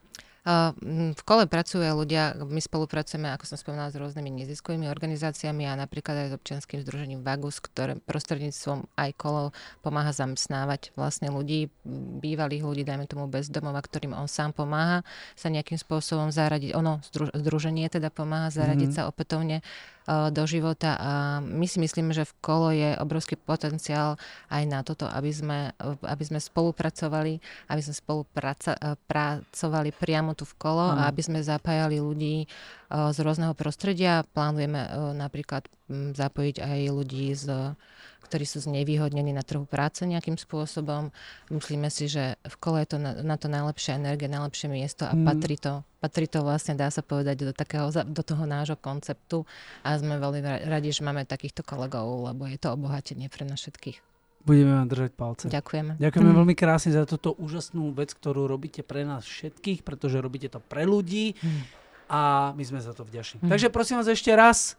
V 0.42 1.22
kole 1.22 1.46
pracujú 1.46 1.86
ľudia, 1.94 2.34
my 2.34 2.58
spolupracujeme, 2.58 3.30
ako 3.30 3.46
som 3.46 3.54
spomínala, 3.54 3.94
s 3.94 4.00
rôznymi 4.02 4.42
neziskovými 4.42 4.90
organizáciami 4.90 5.70
a 5.70 5.78
napríklad 5.78 6.18
aj 6.18 6.28
s 6.34 6.36
občianským 6.42 6.82
združením 6.82 7.22
Vagus, 7.22 7.62
ktoré 7.62 8.02
prostredníctvom 8.02 8.90
aj 8.98 9.10
kolo 9.14 9.54
pomáha 9.86 10.10
zamestnávať 10.10 10.90
vlastne 10.98 11.30
ľudí, 11.30 11.70
bývalých 12.18 12.66
ľudí, 12.66 12.82
dajme 12.82 13.06
tomu 13.06 13.30
bezdomova, 13.30 13.78
ktorým 13.78 14.18
on 14.18 14.26
sám 14.26 14.50
pomáha 14.50 15.06
sa 15.38 15.46
nejakým 15.46 15.78
spôsobom 15.78 16.34
zaradiť, 16.34 16.74
ono, 16.74 16.98
združenie 17.14 17.86
teda 17.86 18.10
pomáha 18.10 18.50
zaradiť 18.50 18.90
mm-hmm. 18.90 19.06
sa 19.06 19.10
opätovne 19.14 19.62
do 20.08 20.42
života 20.50 20.98
a 20.98 21.12
my 21.38 21.66
si 21.70 21.78
myslíme, 21.78 22.10
že 22.10 22.26
v 22.26 22.34
kolo 22.42 22.74
je 22.74 22.98
obrovský 22.98 23.38
potenciál 23.38 24.18
aj 24.50 24.62
na 24.66 24.82
toto, 24.82 25.06
aby 25.06 25.30
sme, 25.30 25.70
aby 26.02 26.24
sme 26.26 26.42
spolupracovali, 26.42 27.38
aby 27.70 27.80
sme 27.82 27.94
spolupracovali 27.94 29.90
priamo 29.94 30.34
tu 30.34 30.42
v 30.42 30.54
kolo 30.58 30.90
mm. 30.90 30.96
a 30.98 31.06
aby 31.06 31.22
sme 31.22 31.38
zapájali 31.46 32.02
ľudí 32.02 32.50
z 32.90 33.18
rôzneho 33.22 33.54
prostredia. 33.54 34.26
Plánujeme 34.34 35.14
napríklad 35.14 35.70
zapojiť 35.92 36.56
aj 36.60 36.80
ľudí 36.90 37.32
z 37.38 37.74
ktorí 38.22 38.46
sú 38.46 38.62
znevýhodnení 38.62 39.34
na 39.34 39.42
trhu 39.42 39.66
práce 39.66 40.06
nejakým 40.06 40.38
spôsobom. 40.38 41.10
Myslíme 41.50 41.90
si, 41.90 42.06
že 42.06 42.38
v 42.40 42.56
kole 42.62 42.86
je 42.86 42.94
to 42.94 42.98
na, 43.02 43.18
na 43.20 43.36
to 43.36 43.50
najlepšia 43.50 43.98
energia, 43.98 44.30
najlepšie 44.30 44.70
miesto 44.70 45.04
a 45.04 45.12
mm. 45.12 45.26
patrí, 45.26 45.56
to, 45.58 45.82
patrí 45.98 46.26
to 46.30 46.40
vlastne, 46.46 46.78
dá 46.78 46.88
sa 46.88 47.02
povedať, 47.02 47.50
do, 47.50 47.52
takého, 47.52 47.90
do 47.90 48.22
toho 48.22 48.46
nášho 48.46 48.78
konceptu 48.78 49.44
a 49.82 49.98
sme 49.98 50.22
veľmi 50.22 50.70
radi, 50.70 50.94
že 50.94 51.02
máme 51.02 51.26
takýchto 51.26 51.66
kolegov, 51.66 52.30
lebo 52.30 52.46
je 52.46 52.56
to 52.56 52.72
obohatenie 52.72 53.26
pre 53.26 53.42
nás 53.42 53.60
všetkých. 53.60 53.98
Budeme 54.42 54.74
vám 54.74 54.90
držať 54.90 55.10
palce. 55.14 55.44
Ďakujeme. 55.46 56.02
Ďakujeme 56.02 56.30
mm. 56.34 56.38
veľmi 56.42 56.54
krásne 56.58 56.90
za 56.90 57.06
túto 57.06 57.30
úžasnú 57.38 57.94
vec, 57.94 58.10
ktorú 58.10 58.50
robíte 58.50 58.82
pre 58.82 59.06
nás 59.06 59.22
všetkých, 59.22 59.86
pretože 59.86 60.18
robíte 60.18 60.50
to 60.50 60.58
pre 60.58 60.82
ľudí 60.82 61.38
mm. 61.38 61.62
a 62.10 62.50
my 62.50 62.62
sme 62.66 62.82
za 62.82 62.90
to 62.90 63.06
vďační. 63.06 63.46
Mm. 63.46 63.50
Takže 63.54 63.70
prosím 63.70 64.02
vás 64.02 64.10
ešte 64.10 64.34
raz, 64.34 64.74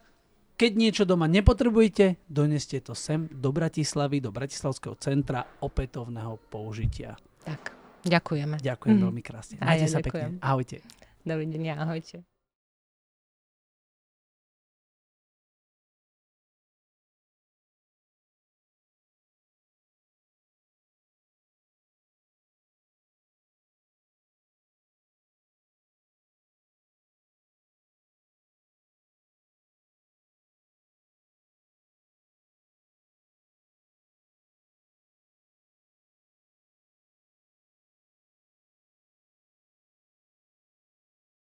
keď 0.54 0.70
niečo 0.78 1.02
doma 1.02 1.26
nepotrebujete, 1.26 2.22
doneste 2.30 2.78
to 2.78 2.94
sem 2.94 3.26
do 3.30 3.50
Bratislavy, 3.50 4.22
do 4.22 4.30
Bratislavského 4.30 4.94
centra 5.02 5.42
opätovného 5.62 6.38
použitia. 6.46 7.18
Tak, 7.42 7.74
ďakujeme. 8.06 8.62
Ďakujem 8.62 8.96
mm. 8.98 9.04
veľmi 9.04 9.22
krásne. 9.22 9.54
Majte 9.58 9.86
ja 9.86 9.88
sa 9.90 10.00
ďakujem. 10.00 10.30
pekne. 10.38 10.46
Ahojte. 10.46 10.76
Dovidenia, 11.26 11.74
ahojte. 11.80 12.33